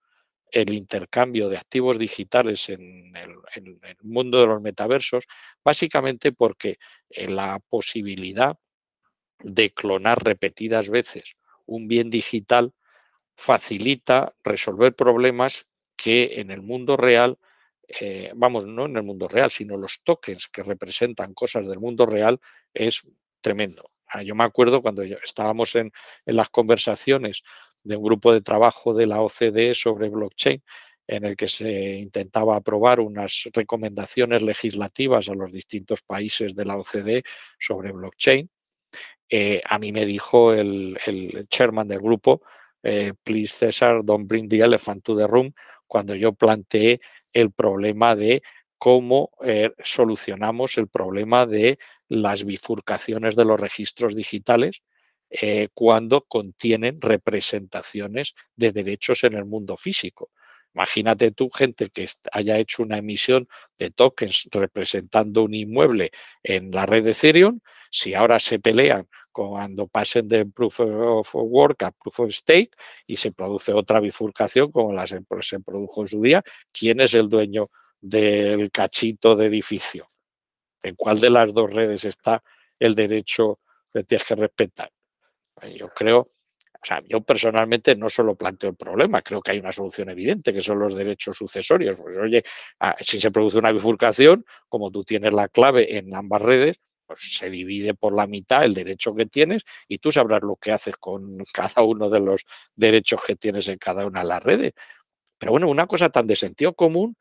[0.52, 5.26] el intercambio de activos digitales en el, mundo de los metaversos,
[5.64, 6.78] básicamente porque
[7.10, 8.58] la posibilidad
[9.40, 11.36] de clonar repetidas veces
[11.66, 12.74] un bien digital
[13.36, 17.38] facilita resolver problemas que en el mundo real,
[18.36, 22.42] vamos, no en el mundo real, sino los tokens que representan cosas del mundo real
[22.74, 23.08] es
[23.40, 23.90] tremendo.
[24.14, 25.92] Ah, yo me acuerdo cuando estábamos en,
[26.26, 27.44] las conversaciones
[27.84, 30.62] de un grupo de trabajo de la OCDE sobre blockchain,
[31.08, 36.76] en el que se intentaba aprobar unas recomendaciones legislativas a los distintos países de la
[36.76, 37.24] OCDE
[37.58, 38.50] sobre blockchain.
[39.30, 40.98] Eh, a mí me dijo el,
[41.50, 42.42] chairman del grupo,
[42.84, 45.54] eh, please César, don't bring the elephant to the room,
[45.88, 47.00] cuando yo planteé
[47.32, 48.42] el problema de
[48.78, 51.78] cómo eh, solucionamos el problema de
[52.12, 54.82] las bifurcaciones de los registros digitales
[55.30, 60.30] eh, cuando contienen representaciones de derechos en el mundo físico.
[60.74, 63.48] Imagínate tú, gente que haya hecho una emisión
[63.78, 66.12] de tokens representando un inmueble
[66.44, 67.60] en la red de Ethereum,
[67.90, 72.72] si ahora se pelean cuando pasen de Proof of Work a Proof of Stake
[73.08, 76.44] y se produce otra bifurcación como la se, se produjo en su día,
[76.74, 77.70] ¿quién es el dueño
[78.02, 80.11] del cachito de edificio.
[80.84, 82.44] ¿En cuál de las dos redes está
[82.80, 83.60] el derecho
[83.94, 84.92] que tienes que respetar?
[85.54, 89.60] Pues yo creo, o sea, yo personalmente no solo planteo el problema, creo que hay
[89.60, 91.98] una solución evidente, que son los derechos sucesorios.
[92.00, 92.44] Pues oye,
[93.00, 97.50] si se produce una bifurcación, como tú tienes la clave en ambas redes, pues se
[97.50, 101.38] divide por la mitad el derecho que tienes y tú sabrás lo que haces con
[101.54, 104.74] cada uno de los derechos que tienes en cada una de las redes.
[105.38, 107.16] Pero bueno, una cosa tan de sentido común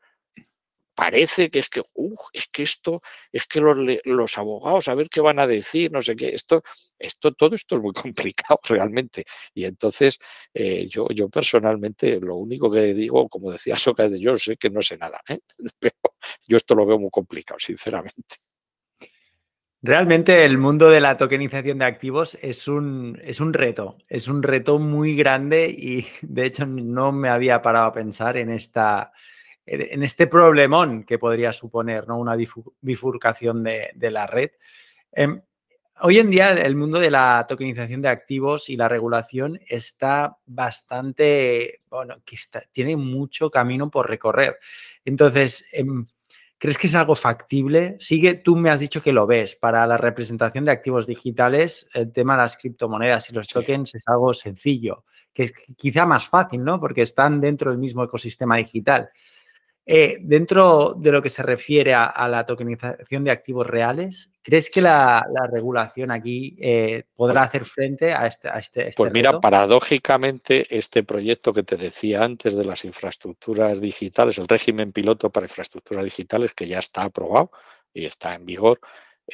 [0.95, 1.83] parece que es que,
[2.33, 6.15] es que esto, es que los, abogados, a ver qué van a decir, no sé
[6.15, 6.63] qué, esto,
[6.99, 9.25] esto, todo esto es muy complicado realmente.
[9.53, 10.19] Y entonces,
[10.53, 14.81] eh, yo, yo personalmente, lo único que digo, como decía Sócrates, yo sé que no
[14.81, 15.39] sé nada, ¿eh?
[15.79, 15.95] pero
[16.47, 18.37] yo esto lo veo muy complicado, sinceramente.
[19.83, 24.43] Realmente el mundo de la tokenización de activos es un, es un reto, es un
[24.43, 29.11] reto muy grande y de hecho no me había parado a pensar en esta,
[29.71, 32.19] en este problemón que podría suponer ¿no?
[32.19, 32.35] una
[32.81, 34.51] bifurcación de, la red.
[35.13, 35.41] Em,
[36.01, 41.79] hoy en día el mundo de la tokenización de activos y la regulación está bastante,
[41.89, 42.37] bueno, que
[42.73, 44.59] tiene mucho camino por recorrer.
[45.05, 46.05] Entonces, em,
[46.57, 47.95] ¿crees que es algo factible?
[47.97, 49.55] Sigue, tú me has dicho que lo ves.
[49.55, 54.05] Para la representación de activos digitales, el tema de las criptomonedas y los tokens es
[54.07, 56.77] algo sencillo, que es quizá más fácil, ¿no?
[56.77, 59.09] Porque están dentro del mismo ecosistema digital.
[59.93, 64.81] Eh, dentro de lo que se refiere a, la tokenización de activos reales, ¿crees que
[64.81, 65.21] la,
[65.51, 71.03] regulación aquí eh, podrá hacer frente a este, a este, este Pues mira, paradójicamente, este
[71.03, 76.53] proyecto que te decía antes de las infraestructuras digitales, el régimen piloto para infraestructuras digitales,
[76.53, 77.51] que ya está aprobado
[77.93, 78.79] y está en vigor,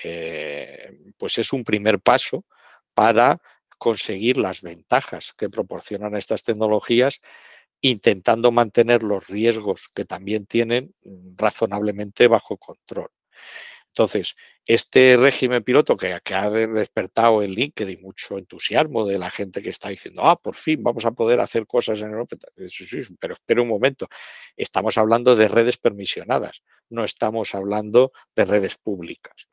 [0.03, 2.45] eh, pues es un primer paso
[2.95, 3.39] para
[3.77, 7.21] conseguir las ventajas que proporcionan estas tecnologías
[7.81, 13.09] intentando mantener los riesgos que también tienen mm, razonablemente bajo control.
[13.97, 19.71] Entonces, este régimen piloto que, ha despertado en LinkedIn mucho entusiasmo de la gente que
[19.71, 22.35] está diciendo, ah, por fin vamos a poder hacer cosas en Europa.
[23.19, 24.07] pero espera un momento,
[24.55, 29.47] estamos hablando de redes permisionadas, no estamos hablando de redes públicas.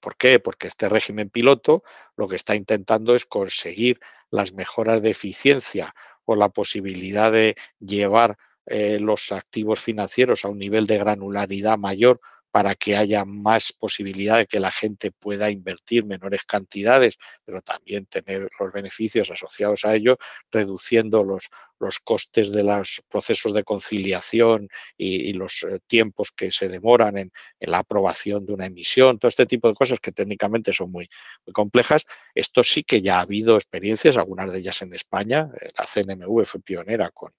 [0.00, 0.40] ¿Por qué?
[0.40, 1.84] Porque este régimen piloto
[2.16, 4.00] lo que está intentando es conseguir
[4.30, 5.94] las mejoras de eficiencia
[6.24, 12.20] o la posibilidad de llevar eh, los activos financieros a un nivel de granularidad mayor
[12.52, 18.04] para que haya más posibilidad de que la gente pueda invertir menores cantidades, pero también
[18.06, 20.18] tener los beneficios asociados a ello,
[20.50, 21.48] reduciendo los,
[21.80, 27.32] los costes de los procesos de conciliación y, los eh, tiempos que se demoran en,
[27.58, 31.08] la aprobación de una emisión, todo este tipo de cosas que técnicamente son muy,
[31.46, 32.04] muy complejas.
[32.34, 35.50] Esto sí que ya ha habido experiencias, algunas de ellas en España.
[35.58, 37.32] Eh, la CNMV fue pionera con,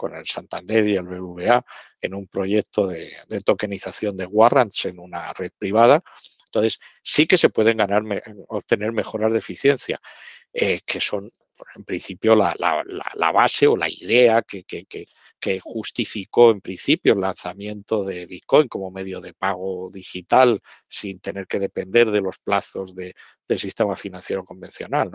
[0.00, 1.62] con el Santander y el BBVA
[2.00, 3.12] en un proyecto de,
[3.44, 6.02] tokenización de warrants en una red privada.
[6.46, 8.02] Entonces, sí que se pueden ganar,
[8.48, 10.00] obtener mejoras de eficiencia,
[10.54, 11.30] eh, que son,
[11.76, 12.56] en principio, la,
[13.34, 14.64] base o la idea que,
[15.60, 21.58] justificó en principio el lanzamiento de Bitcoin como medio de pago digital sin tener que
[21.58, 23.14] depender de los plazos del
[23.58, 25.10] sistema financiero convencional.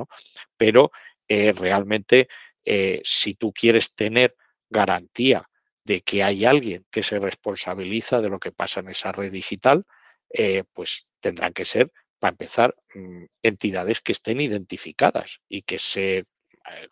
[0.56, 0.92] Pero
[1.28, 2.28] eh, realmente,
[2.64, 4.36] eh, si tú quieres tener
[4.70, 5.50] garantía
[5.84, 9.86] de que hay alguien que se responsabiliza de lo que pasa en esa red digital,
[10.30, 16.18] eh, pues tendrán que ser, para empezar, mm, entidades que estén identificadas y que se
[16.18, 16.26] eh,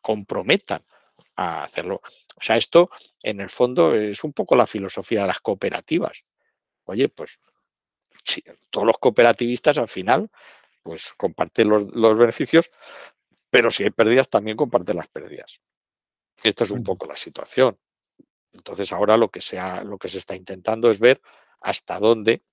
[0.02, 0.86] comprometan
[1.36, 2.02] a hacerlo.
[2.36, 2.90] O sea, esto
[3.24, 6.24] en el fondo es un poco la filosofía de las cooperativas.
[6.86, 7.40] Oye, pues
[8.70, 10.30] todos los cooperativistas al final
[10.84, 12.70] pues comparten los, los beneficios,
[13.50, 15.62] pero si hay pérdidas también comparten las pérdidas.
[16.44, 17.78] Esta es un poco la situación.
[18.54, 21.22] Entonces ahora lo que, se lo que se está intentando es ver
[21.62, 22.44] hasta dónde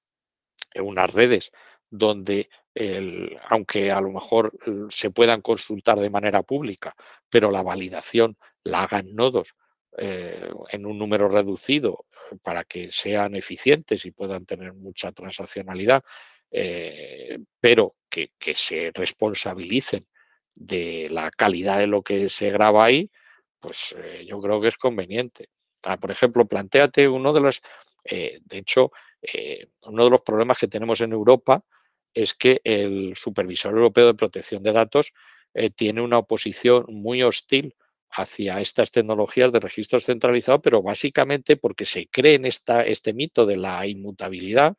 [0.72, 1.50] en unas redes
[1.90, 2.48] donde
[3.48, 4.52] aunque a lo mejor
[4.88, 6.94] se puedan consultar de manera pública,
[7.28, 9.54] pero la validación la hagan nodos
[9.98, 12.06] eh, en un número reducido
[12.42, 16.04] para que sean eficientes y puedan tener mucha transaccionalidad,
[16.50, 20.06] eh, pero que, que, se responsabilicen
[20.54, 23.10] de la calidad de lo que se graba ahí,
[23.60, 25.48] pues eh, yo creo que es conveniente.
[25.84, 27.62] Ah, por ejemplo, planteate uno de los,
[28.04, 28.90] eh, de hecho,
[29.22, 31.64] eh, uno de los problemas que tenemos en Europa
[32.12, 35.12] es que el Supervisor Europeo de Protección de Datos
[35.76, 37.74] tiene una oposición muy hostil
[38.10, 43.46] hacia estas tecnologías de registro centralizado, pero básicamente porque se cree en esta, este mito
[43.46, 44.76] de la inmutabilidad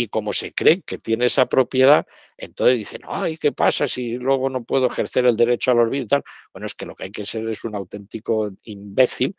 [0.00, 2.06] y como se cree que tiene esa propiedad,
[2.38, 6.08] entonces dicen, ay, ¿qué pasa si luego no puedo ejercer el derecho al olvido y
[6.08, 6.22] tal?
[6.54, 9.36] Bueno, es que lo que hay que ser es un auténtico imbécil,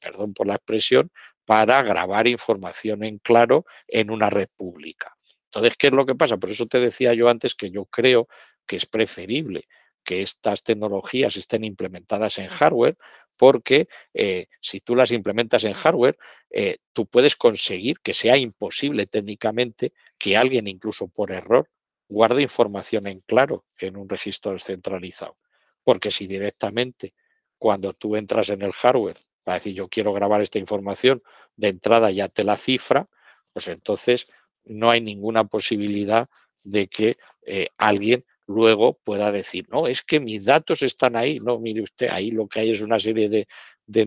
[0.00, 1.10] perdón por la expresión,
[1.44, 5.14] para grabar información en claro en una red pública.
[5.44, 6.38] Entonces, ¿qué es lo que pasa?
[6.38, 8.28] Por eso te decía yo antes que yo creo
[8.66, 9.66] que es preferible
[10.04, 12.96] que estas tecnologías estén implementadas en hardware,
[13.36, 16.18] porque eh, si tú las implementas en hardware,
[16.50, 21.70] eh, tú puedes conseguir que sea imposible técnicamente que alguien, incluso por error,
[22.08, 25.36] guarde información en claro en un registro descentralizado.
[25.84, 27.14] Porque si directamente
[27.58, 31.22] cuando tú entras en el hardware para decir yo quiero grabar esta información,
[31.56, 33.08] de entrada ya te la cifra,
[33.52, 34.26] pues entonces
[34.64, 36.28] no hay ninguna posibilidad
[36.62, 41.38] de que eh, alguien luego pueda decir, no, es que mis datos están ahí.
[41.38, 43.46] No, mire usted, ahí lo que hay es una serie de,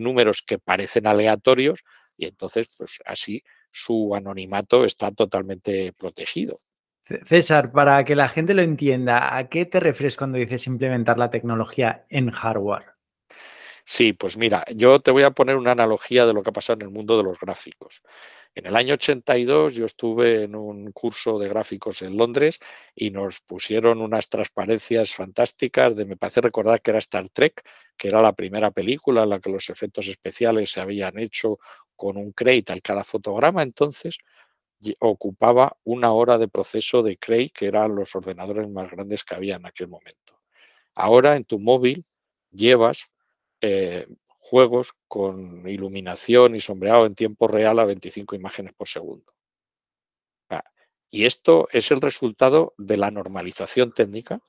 [0.00, 1.80] números que parecen aleatorios
[2.16, 6.60] y entonces, pues así su anonimato está totalmente protegido.
[7.02, 11.30] César, para que la gente lo entienda, ¿a qué te refieres cuando dices implementar la
[11.30, 12.91] tecnología en hardware?
[13.84, 16.78] Sí, pues mira, yo te voy a poner una analogía de lo que ha pasado
[16.80, 18.00] en el mundo de los gráficos.
[18.54, 22.60] En el año 82 yo estuve en un curso de gráficos en Londres
[22.94, 27.62] y nos pusieron unas transparencias fantásticas de, me parece recordar que era Star Trek,
[27.96, 31.58] que era la primera película en la que los efectos especiales se habían hecho
[31.96, 33.62] con un Cray al cada fotograma.
[33.62, 34.18] Entonces
[35.00, 39.56] ocupaba una hora de proceso de Cray, que eran los ordenadores más grandes que había
[39.56, 40.40] en aquel momento.
[40.94, 42.06] Ahora en tu móvil
[42.50, 43.06] llevas
[43.62, 44.06] eh,
[44.38, 49.32] juegos con iluminación y sombreado en tiempo real a 25 imágenes por segundo.
[51.14, 54.40] Y esto es el resultado de la normalización técnica,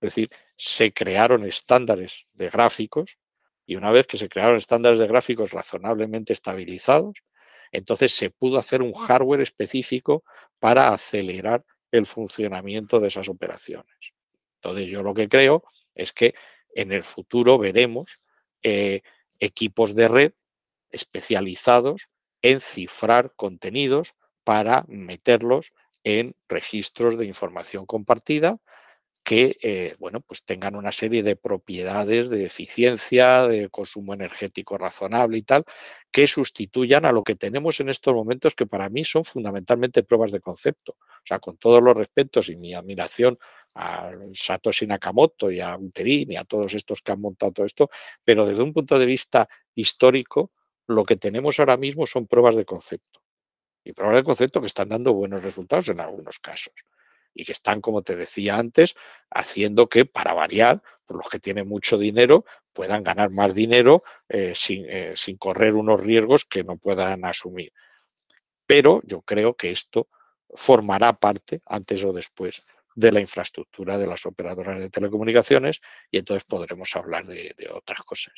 [0.00, 3.16] es decir, se crearon estándares de gráficos
[3.64, 7.22] y una vez que se crearon estándares de gráficos razonablemente estabilizados,
[7.70, 10.24] entonces se pudo hacer un hardware específico
[10.58, 14.12] para acelerar el funcionamiento de esas operaciones.
[14.56, 15.62] Entonces yo lo que creo
[15.94, 16.34] es que
[16.74, 18.18] en el futuro veremos
[18.62, 19.02] eh,
[19.38, 20.32] equipos de red
[20.90, 22.08] especializados
[22.42, 25.72] en cifrar contenidos para meterlos
[26.04, 28.58] en registros de información compartida
[29.22, 35.38] que eh, bueno, pues tengan una serie de propiedades de eficiencia, de consumo energético razonable
[35.38, 35.64] y tal,
[36.10, 40.32] que sustituyan a lo que tenemos en estos momentos que para mí son fundamentalmente pruebas
[40.32, 40.96] de concepto.
[40.98, 43.38] O sea, con todos los respetos y mi admiración
[43.74, 47.90] a Satoshi Nakamoto y a Uterin y a todos estos que han montado todo esto,
[48.24, 50.52] pero desde un punto de vista histórico,
[50.86, 53.22] lo que tenemos ahora mismo son pruebas de concepto.
[53.84, 56.74] Y pruebas de concepto que están dando buenos resultados en algunos casos.
[57.32, 58.96] Y que están, como te decía antes,
[59.30, 64.52] haciendo que, para variar, por los que tienen mucho dinero, puedan ganar más dinero eh,
[64.54, 67.72] sin, eh, sin correr unos riesgos que no puedan asumir.
[68.66, 70.08] Pero yo creo que esto
[70.54, 72.62] formará parte, antes o después,
[73.00, 75.80] de la infraestructura de las operadoras de telecomunicaciones
[76.10, 78.34] y entonces podremos hablar de, otras cosas.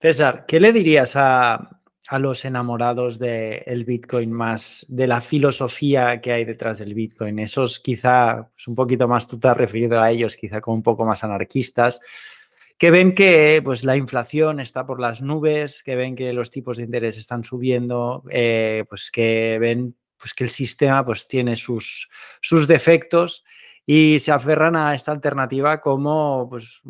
[0.00, 1.74] César, ¿qué le dirías a,
[2.18, 7.38] los enamorados del Bitcoin más, de la filosofía que hay detrás del Bitcoin?
[7.38, 10.82] Esos quizá, pues un poquito más tú te has referido a ellos, quizá como un
[10.82, 12.00] poco más anarquistas,
[12.78, 16.76] que ven que pues, la inflación está por las nubes, que ven que los tipos
[16.76, 22.10] de interés están subiendo, eh, pues que ven pues que el sistema pues tiene sus,
[22.40, 23.44] sus defectos
[23.86, 26.82] y se aferran a esta alternativa como pues,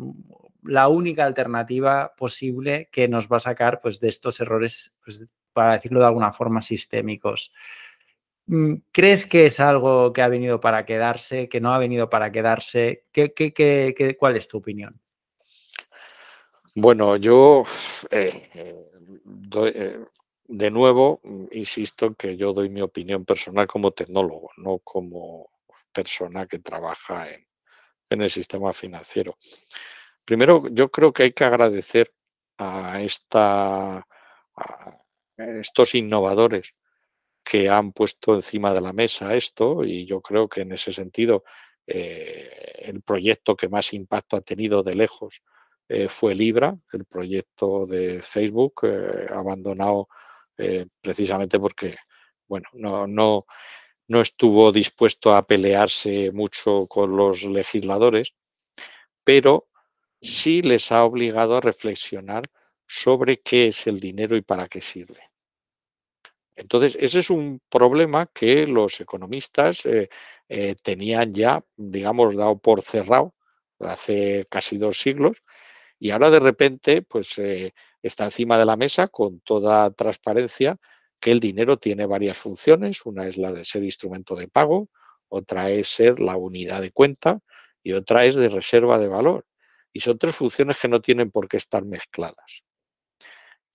[0.63, 5.73] la única alternativa posible que nos va a sacar pues, de estos errores, pues, para
[5.73, 7.53] decirlo de alguna forma, sistémicos.
[8.47, 12.31] Mm, ¿Crees que es algo que ha venido para quedarse, que no ha venido para
[12.31, 13.05] quedarse?
[13.11, 14.99] ¿Qué, qué, qué, cuál es tu opinión?
[16.75, 17.63] Bueno, yo
[18.09, 18.75] eh, eh,
[19.65, 19.99] eh,
[20.49, 25.51] de nuevo, mm, insisto en que yo doy mi opinión personal como tecnólogo, no como
[25.93, 27.45] persona que trabaja en,
[28.09, 29.37] el sistema financiero.
[30.25, 32.11] Primero, yo creo que hay que agradecer
[32.57, 32.99] a,
[35.37, 36.73] estos innovadores
[37.43, 41.43] que han puesto encima de la mesa esto y yo creo que en ese sentido
[41.85, 45.43] eh, el proyecto que más impacto ha tenido de lejos
[45.87, 50.09] eh, fue Libra, el proyecto de Facebook, eh, abandonado
[50.59, 51.95] eh, precisamente porque,
[52.47, 53.45] bueno, no, no,
[54.09, 58.33] no estuvo dispuesto a pelearse mucho con los legisladores,
[59.23, 59.69] pero
[60.21, 62.49] sí les ha obligado a reflexionar
[62.87, 65.21] sobre qué es el dinero y para qué sirve.
[66.55, 70.09] Entonces, ese es un problema que los economistas eh,
[70.49, 73.33] eh, tenían ya, digamos, dado por cerrado
[73.79, 75.37] hace casi dos siglos,
[75.99, 77.39] y ahora de repente, pues
[78.01, 80.77] está encima de la mesa con toda transparencia
[81.19, 83.05] que el dinero tiene varias funciones.
[83.05, 84.89] Una es la de ser instrumento de pago,
[85.27, 87.39] otra es ser la unidad de cuenta
[87.83, 89.45] y otra es de reserva de valor.
[89.93, 92.63] Y son tres funciones que no tienen por qué estar mezcladas.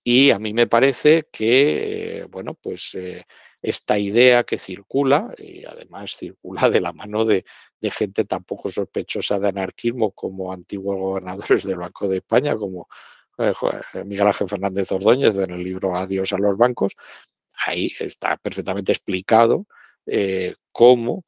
[0.03, 3.25] Y a mí me parece que, eh, bueno, pues eh,
[3.61, 7.43] esta idea que circula, y además circula de la mano de,
[7.81, 12.87] de, gente tan poco sospechosa de anarquismo como antiguos gobernadores del Banco de España, como
[14.05, 16.95] Miguel Ángel Fernández Ordóñez en el libro Adiós a los bancos,
[17.65, 19.65] ahí está perfectamente explicado
[20.05, 21.25] eh, cómo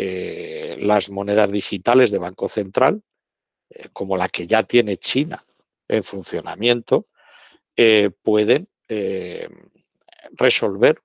[0.00, 3.02] las monedas digitales de Banco Central,
[3.92, 5.44] como la que ya tiene China
[5.88, 7.08] en funcionamiento,
[8.22, 8.68] pueden
[10.30, 11.02] resolver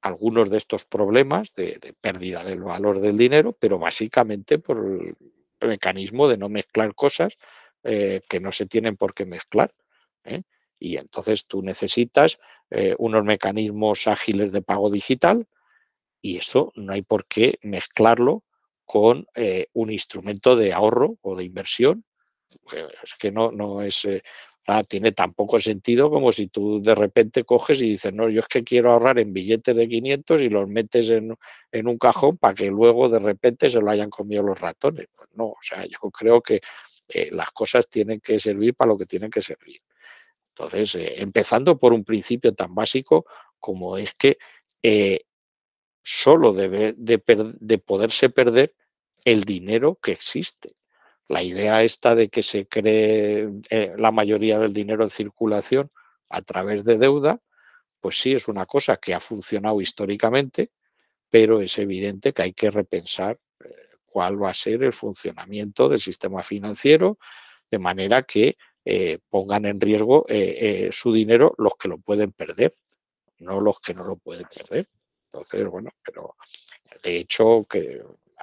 [0.00, 5.14] algunos de estos problemas de, pérdida del valor del dinero, pero básicamente por el
[5.68, 7.38] mecanismo de no mezclar cosas
[7.84, 9.72] que no se tienen por qué mezclar.
[10.24, 10.42] ¿Eh?
[10.78, 12.38] Y entonces tú necesitas
[12.70, 15.46] eh, unos mecanismos ágiles de pago digital
[16.20, 18.42] y eso no hay por qué mezclarlo
[18.84, 22.04] con eh, un instrumento de ahorro o de inversión.
[23.02, 24.06] Es que no, no es,
[24.88, 28.48] tiene tan poco sentido como si tú de repente coges y dices, no, yo es
[28.48, 31.34] que quiero ahorrar en billetes de 500 y los metes en,
[31.70, 35.06] en un cajón para que luego de repente se lo hayan comido los ratones.
[35.14, 36.60] Pues no, o sea, yo creo que
[37.30, 39.80] las cosas tienen que servir para lo que tienen que servir.
[40.54, 43.26] Entonces, eh, empezando por un principio tan básico
[43.58, 44.38] como es que
[44.82, 45.20] eh,
[46.02, 48.74] solo debe de, poderse perder
[49.24, 50.74] el dinero que existe.
[51.28, 55.90] La idea esta de que se cree eh, la mayoría del dinero en circulación
[56.28, 57.40] a través de deuda,
[58.00, 60.72] pues sí es una cosa que ha funcionado históricamente,
[61.30, 63.38] pero es evidente que hay que repensar
[64.04, 67.18] cuál va a ser el funcionamiento del sistema financiero,
[67.70, 72.32] de manera que eh, pongan en riesgo eh, eh, su dinero los que lo pueden
[72.32, 72.74] perder,
[73.40, 74.88] no los que no lo pueden perder.
[75.32, 76.36] Entonces, bueno, pero
[77.02, 78.02] de hecho que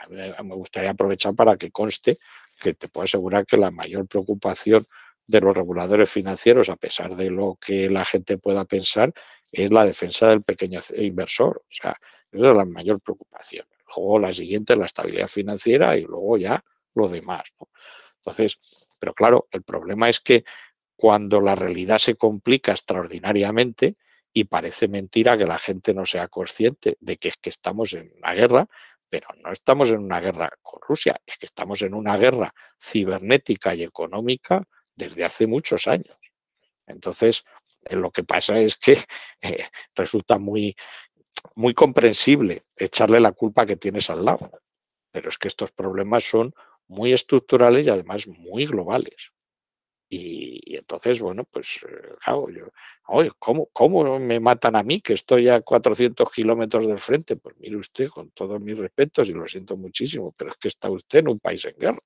[0.09, 2.19] me gustaría aprovechar para que conste
[2.59, 4.85] que te puedo asegurar que la mayor preocupación
[5.27, 9.13] de los reguladores financieros, a pesar de lo que la gente pueda pensar,
[9.51, 11.57] es la defensa del pequeño inversor.
[11.57, 11.95] O sea,
[12.31, 13.67] esa es la mayor preocupación.
[13.87, 16.63] Luego la siguiente es la estabilidad financiera y luego ya
[16.95, 17.43] lo demás.
[18.17, 20.43] Entonces, pero claro, el problema es que
[20.95, 23.95] cuando la realidad se complica extraordinariamente
[24.33, 28.11] y parece mentira que la gente no sea consciente de que es que estamos en
[28.17, 28.67] una guerra,
[29.09, 33.73] pero no estamos en una guerra con Rusia, es que estamos en una guerra cibernética
[33.73, 34.63] y económica
[34.95, 36.17] desde hace muchos años.
[36.85, 37.43] Entonces,
[37.85, 38.97] eh, lo que pasa es que
[39.41, 40.75] eh, resulta muy,
[41.55, 44.51] muy comprensible echarle la culpa que tienes al lado,
[45.11, 46.53] pero es que estos problemas son
[46.89, 49.31] muy estructurales y además muy globales.
[50.11, 52.71] Y, entonces, bueno, pues, eh, claro, yo,
[53.07, 57.35] oye, ¿cómo, ¿cómo me matan a mí que estoy a 400 kilómetros del frente?
[57.35, 60.89] Pues mire usted, con todos mis respetos, y lo siento muchísimo, pero es que está
[60.89, 62.03] usted en un país en guerra.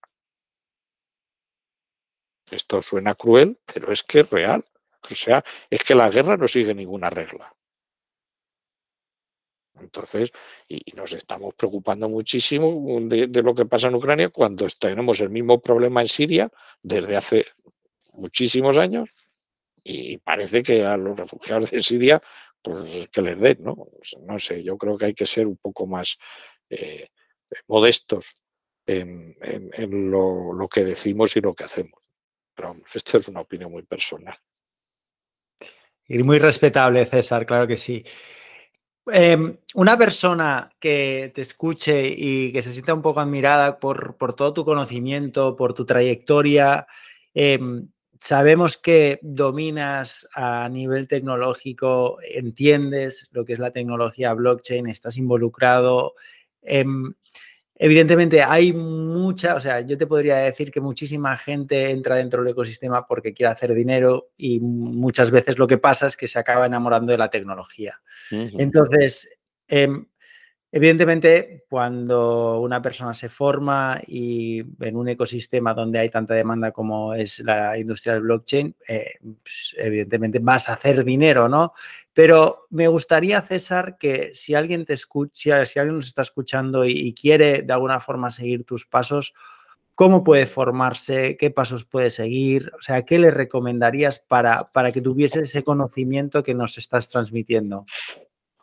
[2.51, 4.65] Esto suena cruel, pero es que es real.
[5.11, 7.53] O sea, es que la guerra no sigue ninguna regla.
[9.79, 10.31] Entonces,
[10.67, 15.59] y nos estamos preocupando muchísimo de, lo que pasa en Ucrania cuando tenemos el mismo
[15.59, 16.51] problema en Siria
[16.81, 17.45] desde hace
[18.13, 19.09] muchísimos años
[19.83, 22.21] y parece que a los refugiados de Siria,
[22.61, 23.89] pues que les den, ¿no?
[24.21, 26.17] No sé, yo creo que hay que ser un poco más
[26.69, 27.07] eh,
[27.67, 28.37] modestos
[28.85, 29.35] en,
[30.11, 32.11] lo, que decimos y lo que hacemos.
[32.55, 34.35] Pero vamos, esta es una opinión muy personal.
[36.07, 38.03] Y muy respetable, César, claro que sí.
[39.11, 44.33] Em, una persona que te escuche y que se sienta un poco admirada por, por
[44.33, 46.87] todo tu conocimiento, por tu trayectoria,
[47.33, 55.17] em, sabemos que dominas a nivel tecnológico, entiendes lo que es la tecnología blockchain, estás
[55.17, 56.13] involucrado.
[57.75, 62.51] Evidentemente hay mucha, o sea, yo te podría decir que muchísima gente entra dentro del
[62.51, 66.65] ecosistema porque quiere hacer dinero y muchas veces lo que pasa es que se acaba
[66.65, 68.01] enamorando de la tecnología.
[68.31, 70.05] Entonces, em,
[70.75, 77.13] Evidentemente, cuando una persona se forma y en un ecosistema donde hay tanta demanda como
[77.13, 81.73] es la industria del blockchain, eh, pues, evidentemente vas a hacer dinero, ¿no?
[82.11, 87.13] Pero me gustaría, César, que si alguien te escucha, si alguien nos está escuchando y,
[87.13, 89.35] quiere de alguna forma seguir tus pasos,
[89.93, 91.37] ¿cómo puede formarse?
[91.37, 92.71] ¿Qué pasos puede seguir?
[92.79, 97.85] O sea, ¿qué le recomendarías para, para que tuviese ese conocimiento que nos estás transmitiendo?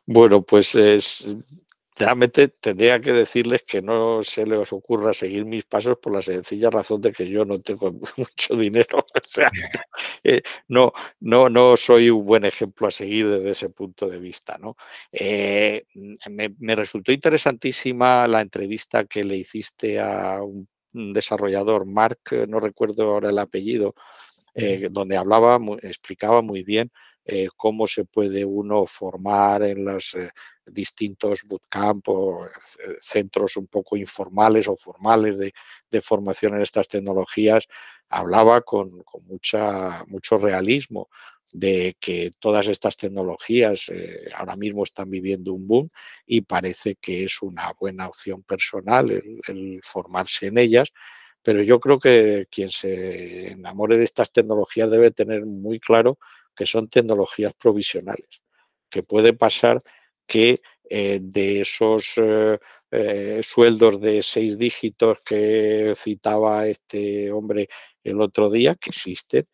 [0.06, 1.36] Bueno, pues es,
[2.00, 6.70] realmente tendría que decirles que no se les ocurra seguir mis pasos por la sencilla
[6.70, 9.04] razón de que yo no tengo mucho dinero.
[9.20, 9.50] O sea,
[10.24, 14.58] eh, no, no, no soy un buen ejemplo a seguir desde ese punto de vista.
[14.58, 14.76] ¿no?
[15.12, 15.84] Eh,
[16.28, 23.30] me, resultó interesantísima la entrevista que le hiciste a un, desarrollador, Mark, no recuerdo ahora
[23.30, 23.94] el apellido,
[24.56, 26.90] eh, donde hablaba, explicaba muy bien
[27.56, 30.16] cómo se puede uno formar en los
[30.72, 32.50] distintos bootcamp o eh,
[33.00, 35.52] centros un poco informales o formales de,
[36.00, 37.66] formación en estas tecnologías,
[38.08, 41.08] hablaba con, mucho realismo
[41.52, 45.90] de que todas estas tecnologías eh, ahora mismo están viviendo un boom
[46.26, 50.92] y parece que es una buena opción personal el, formarse en ellas,
[51.42, 56.18] pero yo creo que quien se enamore de estas tecnologías debe tener muy claro
[56.60, 58.42] que son tecnologías provisionales,
[58.90, 59.82] que puede pasar
[60.26, 62.58] que eh, de esos eh,
[62.90, 67.70] eh, sueldos de seis dígitos que citaba este hombre
[68.04, 69.46] el otro día, que existen,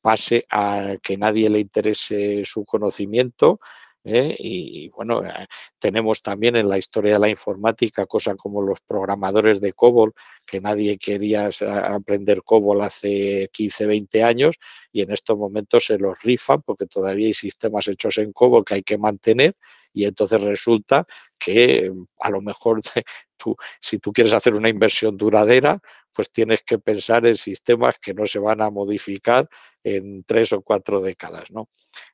[0.00, 3.60] pase a que nadie le interese su conocimiento,
[4.06, 4.34] ¿eh?
[4.38, 5.46] Y, bueno, eh,
[5.78, 10.14] tenemos también en la historia de la informática cosas como los programadores de COBOL,
[10.46, 11.50] que nadie quería
[11.88, 14.56] aprender COBOL hace 15, 20 años
[14.92, 18.74] y en estos momentos se los rifan porque todavía hay sistemas hechos en COBOL que
[18.74, 19.56] hay que mantener
[19.96, 21.06] y entonces resulta
[21.38, 21.90] que
[22.20, 22.82] a lo mejor
[23.38, 25.80] tú, si tú quieres hacer una inversión duradera,
[26.12, 29.48] pues tienes que pensar en sistemas que no se van a modificar
[29.82, 31.50] en tres o cuatro décadas.
[31.50, 31.70] ¿no?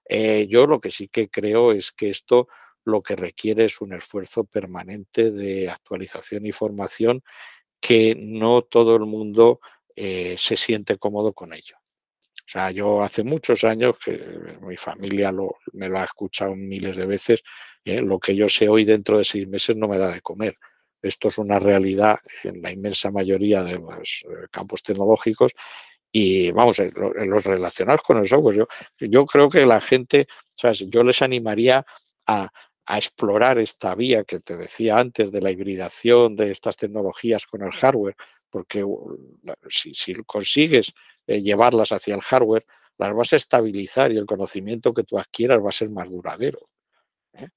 [0.08, 2.46] Eh, yo lo que sí que creo es que esto
[2.84, 7.24] lo que requiere es un esfuerzo permanente de actualización y formación
[7.80, 9.58] que no todo el mundo
[9.96, 11.81] eh, se siente cómodo con ello.
[12.52, 14.20] Sea, yo hace muchos años que
[14.60, 15.32] mi familia
[15.72, 17.42] me lo ha escuchado miles de veces,
[17.82, 18.02] ¿eh?
[18.02, 20.54] lo que yo sé hoy dentro de seis meses no me da de comer.
[21.00, 25.52] Esto es una realidad en la inmensa mayoría de los eh, campos tecnológicos
[26.12, 28.56] y vamos, los relacionados con el software.
[28.56, 28.66] Yo,
[28.98, 31.82] yo creo que la gente, o sea, yo les animaría
[32.26, 32.52] a,
[32.86, 37.70] explorar esta vía que te decía antes de la hibridación de estas tecnologías con el
[37.72, 38.16] hardware,
[38.52, 38.84] porque
[39.70, 40.92] si, si consigues
[41.26, 42.66] eh, llevarlas hacia el hardware,
[42.98, 46.68] las vas a estabilizar y el conocimiento que tú adquieras va a ser más duradero.
[47.32, 47.48] ¿eh?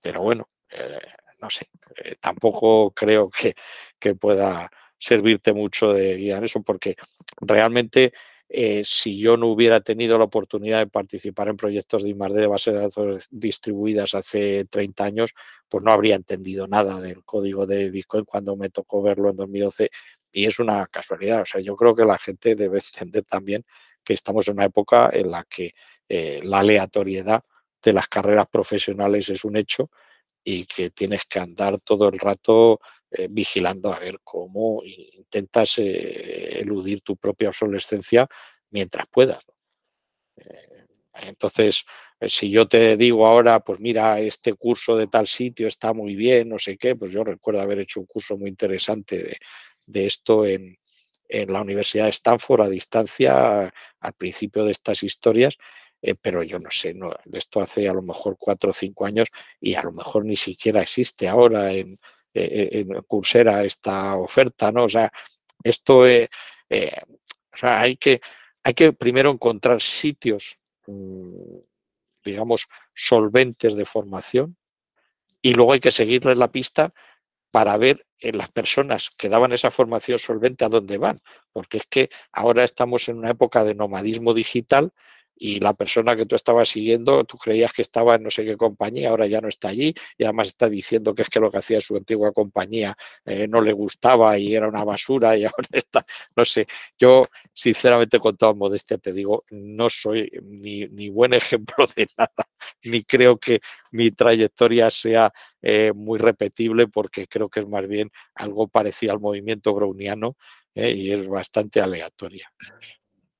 [0.00, 0.50] Pero bueno,
[1.40, 3.54] no sé, eh, tampoco creo que,
[4.16, 6.96] pueda servirte mucho de guía en eso, porque
[7.40, 8.12] realmente
[8.48, 12.46] eh, si yo no hubiera tenido la oportunidad de participar en proyectos de I+D de
[12.46, 15.34] bases de datos distribuidas hace 30 años,
[15.68, 19.90] pues no habría entendido nada del código de Bitcoin cuando me tocó verlo en 2012
[20.32, 21.42] y es una casualidad.
[21.42, 23.64] O sea, yo creo que la gente debe entender también
[24.04, 25.74] que estamos en una época en la que
[26.08, 27.44] eh, la aleatoriedad
[27.82, 29.90] de las carreras profesionales es un hecho
[30.44, 32.80] y que tienes que andar todo el rato
[33.10, 38.26] eh, vigilando a ver cómo intentas eh, eludir tu propia obsolescencia
[38.70, 39.44] mientras puedas.
[41.14, 41.84] entonces,
[42.28, 46.48] si yo te digo ahora, pues mira, este curso de tal sitio está muy bien,
[46.48, 49.36] no sé qué, pues yo recuerdo haber hecho un curso muy interesante de
[49.92, 50.76] esto en,
[51.32, 55.56] en la Universidad de Stanford a distancia al principio de estas historias,
[56.02, 56.94] eh, pero yo no sé,
[57.32, 59.28] esto hace a lo mejor cuatro o cinco años
[59.60, 61.98] y a lo mejor ni siquiera existe ahora en,
[62.34, 64.84] eh, en Coursera esta oferta, ¿no?
[64.84, 65.10] O sea,
[65.62, 66.28] esto, eh,
[66.68, 68.20] o sea, hay que,
[68.62, 71.58] hay que primero encontrar sitios, mm,
[72.24, 74.56] digamos, solventes de formación
[75.40, 76.92] y luego hay que seguirles la pista
[77.52, 81.20] para ver en las personas que daban esa formación solvente a dónde van,
[81.52, 84.92] porque es que ahora estamos en una época de nomadismo digital
[85.36, 88.56] y la persona que tú estabas siguiendo, tú creías que estaba en no sé qué
[88.56, 91.58] compañía, ahora ya no está allí y además está diciendo que es que lo que
[91.58, 96.04] hacía su antigua compañía eh, no le gustaba y era una basura y ahora está,
[96.36, 96.66] no sé,
[96.98, 102.48] yo sinceramente con toda modestia te digo, no soy ni, ni buen ejemplo de nada,
[102.84, 103.60] ni creo que
[103.90, 109.20] mi trayectoria sea eh, muy repetible porque creo que es más bien algo parecido al
[109.20, 110.36] movimiento browniano
[110.74, 112.50] eh, y es bastante aleatoria.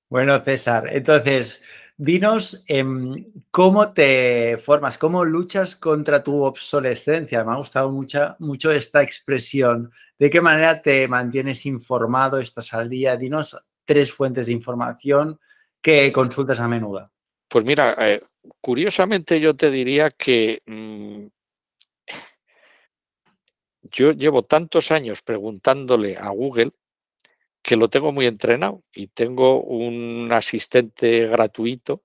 [0.09, 1.63] Bueno, César, entonces,
[2.03, 7.45] dinos em, cómo te formas, cómo luchas contra tu obsolescencia.
[7.45, 9.93] Me ha gustado mucha, mucho esta expresión.
[10.19, 13.17] ¿De qué manera te mantienes informado, estás al día?
[13.17, 15.39] Dinos tres fuentes de información
[15.81, 17.09] que consultas a menudo.
[17.47, 18.21] Pues mira, eh,
[18.61, 21.27] curiosamente yo te diría que mm,
[23.93, 26.73] yo llevo tantos años preguntándole a Google
[27.73, 32.03] que lo tengo muy entrenado y tengo un asistente gratuito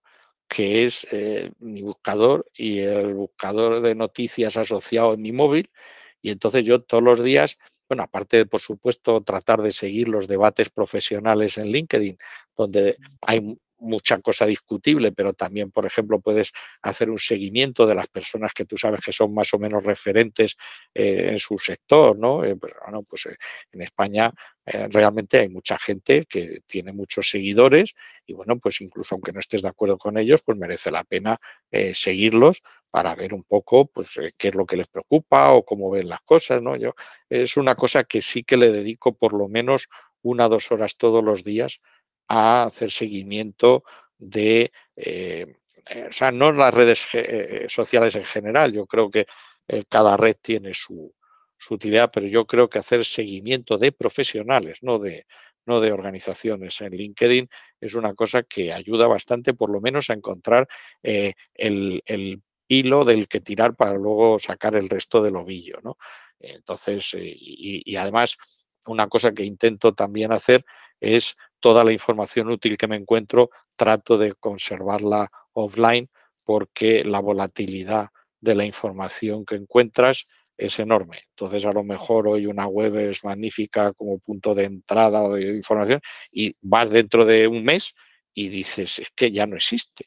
[0.48, 5.70] que es eh, mi buscador y el buscador de noticias asociado en mi móvil.
[6.22, 7.58] Y entonces yo todos los días,
[7.90, 12.18] bueno, aparte de, por supuesto, tratar de seguir los debates profesionales en LinkedIn,
[12.56, 16.52] donde hay mucha cosa discutible, pero también, por ejemplo, puedes
[16.82, 20.56] hacer un seguimiento de las personas que tú sabes que son más o menos referentes
[20.94, 22.44] eh, en su sector, ¿no?
[22.44, 23.38] Eh, pero, bueno, pues eh,
[23.72, 24.32] en España
[24.90, 27.96] realmente hay mucha gente que tiene muchos seguidores
[28.26, 31.40] y, bueno, pues incluso aunque no estés de acuerdo con ellos, pues merece la pena
[31.94, 36.10] seguirlos para ver un poco pues, qué es lo que les preocupa o cómo ven
[36.10, 36.76] las cosas, ¿no?
[36.76, 36.96] Yo,
[37.30, 39.88] es una cosa que sí que le dedico por lo menos
[40.22, 41.80] una o dos horas todos los días
[42.28, 43.84] a hacer seguimiento
[44.18, 45.56] de, eh,
[45.90, 49.26] eh, o sea, no las redes eh, sociales en general, yo creo que
[49.90, 51.14] cada red tiene su,
[51.58, 55.26] su, utilidad, pero yo creo que hacer seguimiento de profesionales, no de,
[55.66, 57.50] no de organizaciones en LinkedIn,
[57.82, 60.70] es una cosa que ayuda bastante, por lo menos, a encontrar
[61.04, 65.98] el, el, hilo del que tirar para luego sacar el resto del ovillo, ¿no?
[66.40, 68.38] Entonces, y además,
[68.88, 70.66] una cosa que intento también hacer
[71.00, 76.10] es toda la información útil que me encuentro, trato de conservarla offline
[76.44, 78.10] porque la volatilidad
[78.40, 80.28] de la información que encuentras
[80.58, 81.20] es enorme.
[81.30, 85.56] Entonces, a lo mejor hoy una web es magnífica como punto de entrada o de
[85.56, 86.02] información
[86.32, 87.94] y vas dentro de un mes
[88.34, 90.06] y dices, es que ya no existe.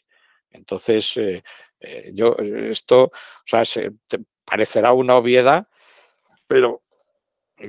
[0.51, 1.43] Entonces, eh,
[1.81, 3.13] eh, yo, esto, o
[3.47, 5.69] sea, se, te parecerá una obviedad,
[6.47, 6.83] pero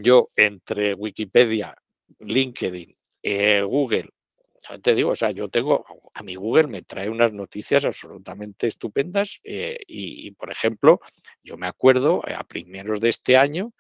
[0.02, 1.76] yo entre Wikipedia,
[2.20, 4.10] LinkedIn eh, Google,
[4.82, 9.40] te digo, o sea, yo tengo, a mi Google me trae unas noticias absolutamente estupendas
[9.44, 11.00] eh, y, por ejemplo,
[11.44, 13.74] yo me acuerdo eh, a primeros de este año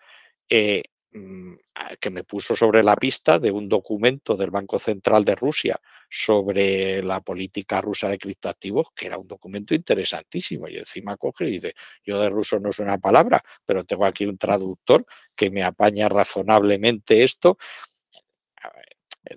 [1.99, 5.79] que me puso sobre la pista de un documento del Banco Central de Rusia
[6.09, 10.67] sobre la política rusa de criptoactivos, que era un documento interesantísimo.
[10.69, 14.25] Y encima coge y dice, yo de ruso no sé una palabra, pero tengo aquí
[14.25, 15.05] un traductor
[15.35, 17.57] que me apaña razonablemente esto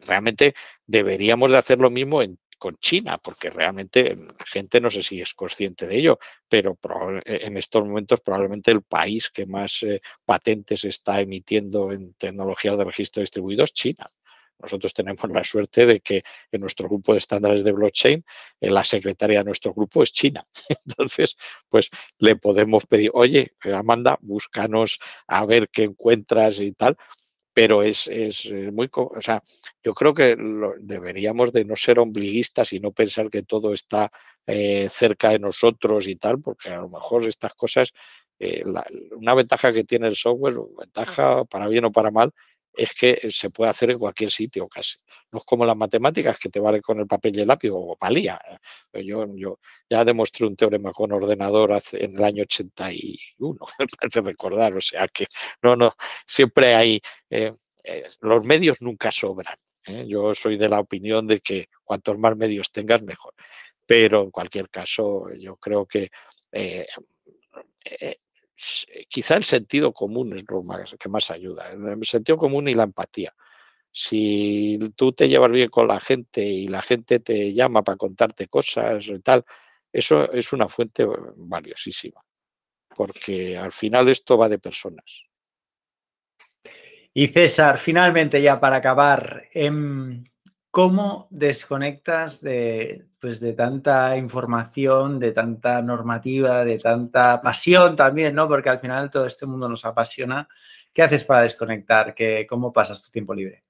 [0.03, 0.55] realmente
[0.87, 2.23] deberíamos de hacer lo mismo
[2.59, 6.18] con China, porque realmente la gente no sé si es consciente de ello,
[6.48, 6.76] pero
[7.24, 12.78] e, en estos momentos probablemente el país que más eh, patentes está emitiendo en tecnologías
[12.78, 14.06] de registro distribuido es China.
[14.59, 18.24] Nosotros tenemos la suerte de que en nuestro grupo de estándares de blockchain,
[18.60, 20.47] eh, la secretaria de nuestro grupo es China.
[20.86, 21.36] Entonces,
[21.68, 26.97] pues le podemos pedir, oye, Amanda, búscanos a ver qué encuentras y tal
[27.55, 29.40] pero es, es muy, o sea,
[29.82, 30.36] yo creo que
[30.81, 34.10] deberíamos de no ser ombliguistas y no pensar que todo está
[34.44, 37.93] eh, cerca de nosotros y tal, porque a lo mejor estas cosas,
[38.40, 38.64] eh,
[39.12, 42.32] una ventaja que tiene el software, ventaja para bien o para mal,
[42.77, 44.99] es que se puede hacer en cualquier sitio casi.
[45.33, 47.97] No es como las matemáticas que te vale con el papel y el lápiz o
[48.01, 48.41] valía.
[48.93, 54.77] Eh, yo, ya demostré un teorema con ordenador hace, en el año 81, de recordar.
[54.77, 55.27] O sea que
[55.63, 55.95] no, no,
[56.27, 57.53] siempre hay, eh,
[57.85, 59.57] eh, los medios nunca sobran.
[60.07, 63.35] Yo soy de la opinión de que cuantos más medios tengas, mejor.
[63.85, 66.09] Pero en cualquier caso, yo creo que
[67.85, 68.17] eh,
[69.09, 72.85] quizá el sentido común es lo más, que más ayuda, el sentido común y la
[72.85, 73.35] empatía.
[73.90, 78.48] Si tú te llevas bien con la gente y la gente te llama para contarte
[78.48, 79.44] cosas y tal,
[79.93, 81.06] eso es una fuente
[81.36, 82.20] valiosísima,
[82.97, 85.28] porque al final esto va de personas.
[87.12, 90.24] Y César, finalmente ya para acabar, em,
[90.75, 98.49] ¿Cómo desconectas de, pues, de tanta información, de tanta normativa, de tanta pasión también, ¿no?
[98.49, 100.49] Porque al final todo este mundo nos apasiona.
[100.93, 102.13] ¿Qué haces para desconectar?
[102.13, 103.63] ¿Qué, ¿Cómo pasas tu tiempo libre?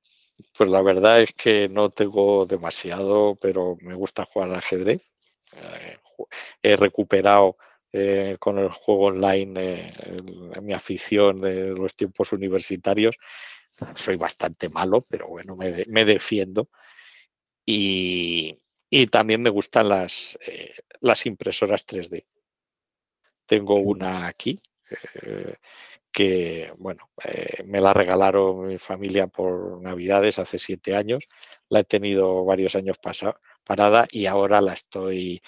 [0.57, 5.03] Pues la verdad es que no tengo demasiado, pero me gusta jugar al ajedrez.
[5.53, 5.99] Eh,
[6.63, 7.59] he recuperado
[7.93, 10.23] eh, con el juego online eh,
[10.63, 13.19] mi afición de los tiempos universitarios.
[13.95, 16.69] Soy bastante malo, pero bueno, me defiendo.
[17.67, 18.59] Y,
[19.11, 22.27] también me gustan las, eh, las impresoras 3D.
[23.47, 24.61] Tengo una aquí
[25.23, 25.57] eh,
[26.13, 31.25] que, bueno, eh, me la regalaron mi familia por Navidades hace siete años.
[31.69, 32.99] La he tenido varios años
[33.65, 35.43] parada y ahora la estoy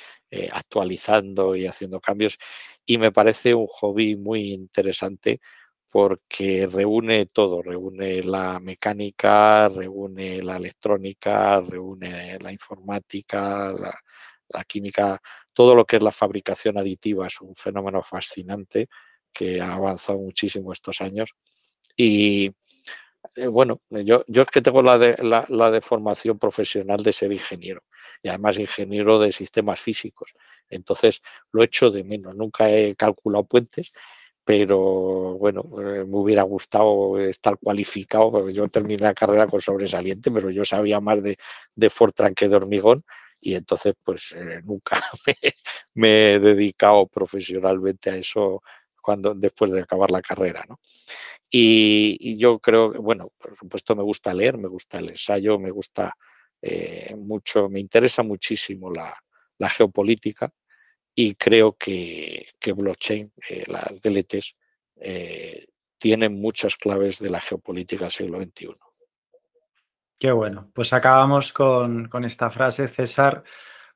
[0.52, 2.38] actualizando y haciendo cambios.
[2.84, 5.40] Y me parece un hobby muy interesante
[5.90, 15.20] porque reúne todo, reúne la mecánica, reúne la electrónica, reúne la informática, la, química,
[15.52, 18.88] todo lo que es la fabricación aditiva es un fenómeno fascinante
[19.32, 21.30] que ha avanzado muchísimo estos años.
[21.96, 22.52] Y
[23.34, 27.32] eh, bueno, yo, es que tengo la de, la, la de formación profesional de ser
[27.32, 27.82] ingeniero
[28.22, 30.32] y además ingeniero de sistemas físicos.
[30.68, 31.22] Entonces
[31.52, 33.92] lo he hecho de menos, nunca he calculado puentes
[34.46, 34.78] pero
[35.38, 40.50] bueno, eh, me hubiera gustado estar cualificado, porque yo terminé la carrera con sobresaliente, pero
[40.50, 41.36] yo sabía más de,
[41.90, 43.02] Fortran que de hormigón
[43.40, 45.00] y entonces pues eh, nunca
[45.94, 48.62] me, he dedicado profesionalmente a eso
[49.02, 50.78] cuando después de acabar la carrera, ¿no?
[51.50, 56.16] Y, yo creo bueno, por supuesto me gusta leer, me gusta el ensayo, me gusta
[56.62, 60.52] eh, mucho, me interesa muchísimo la geopolítica,
[61.18, 64.54] y creo que, que blockchain, eh, las DLTs,
[64.96, 65.64] eh,
[65.98, 68.68] tienen muchas claves de la geopolítica del siglo XXI.
[70.18, 70.70] Qué bueno.
[70.74, 73.42] Pues acabamos con, esta frase, César.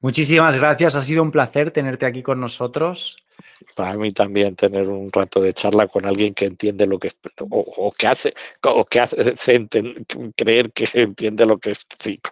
[0.01, 0.95] Muchísimas gracias.
[0.95, 3.17] Ha sido un placer tenerte aquí con nosotros.
[3.77, 7.13] Para mí también tener un rato de charla con alguien que entiende lo que
[7.51, 9.35] o, que hace o que hace
[10.37, 12.31] creer que entiende lo que explico.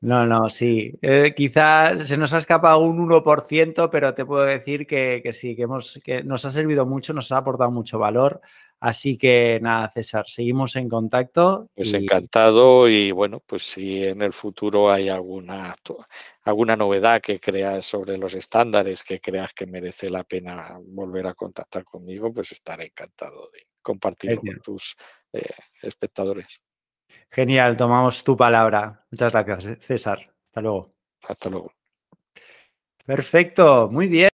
[0.00, 0.92] No, no, sí.
[1.02, 5.62] Eh, quizá se nos ha escapado un 1%, pero te puedo decir que, sí, que,
[5.62, 8.40] hemos, que nos ha servido mucho, nos ha aportado mucho valor.
[8.80, 11.68] Así que nada, César, seguimos en contacto.
[11.74, 15.74] Pues encantado y bueno, pues si en el futuro hay alguna,
[16.42, 21.34] alguna novedad que creas sobre los estándares que creas que merece la pena volver a
[21.34, 24.96] contactar conmigo, pues estaré encantado de compartirlo con tus
[25.32, 25.50] eh,
[25.82, 26.60] espectadores.
[27.30, 29.04] Genial, tomamos tu palabra.
[29.10, 30.34] Muchas gracias, César.
[30.44, 30.86] Hasta luego.
[31.28, 31.70] Hasta luego.
[33.04, 34.26] Perfecto, muy bien.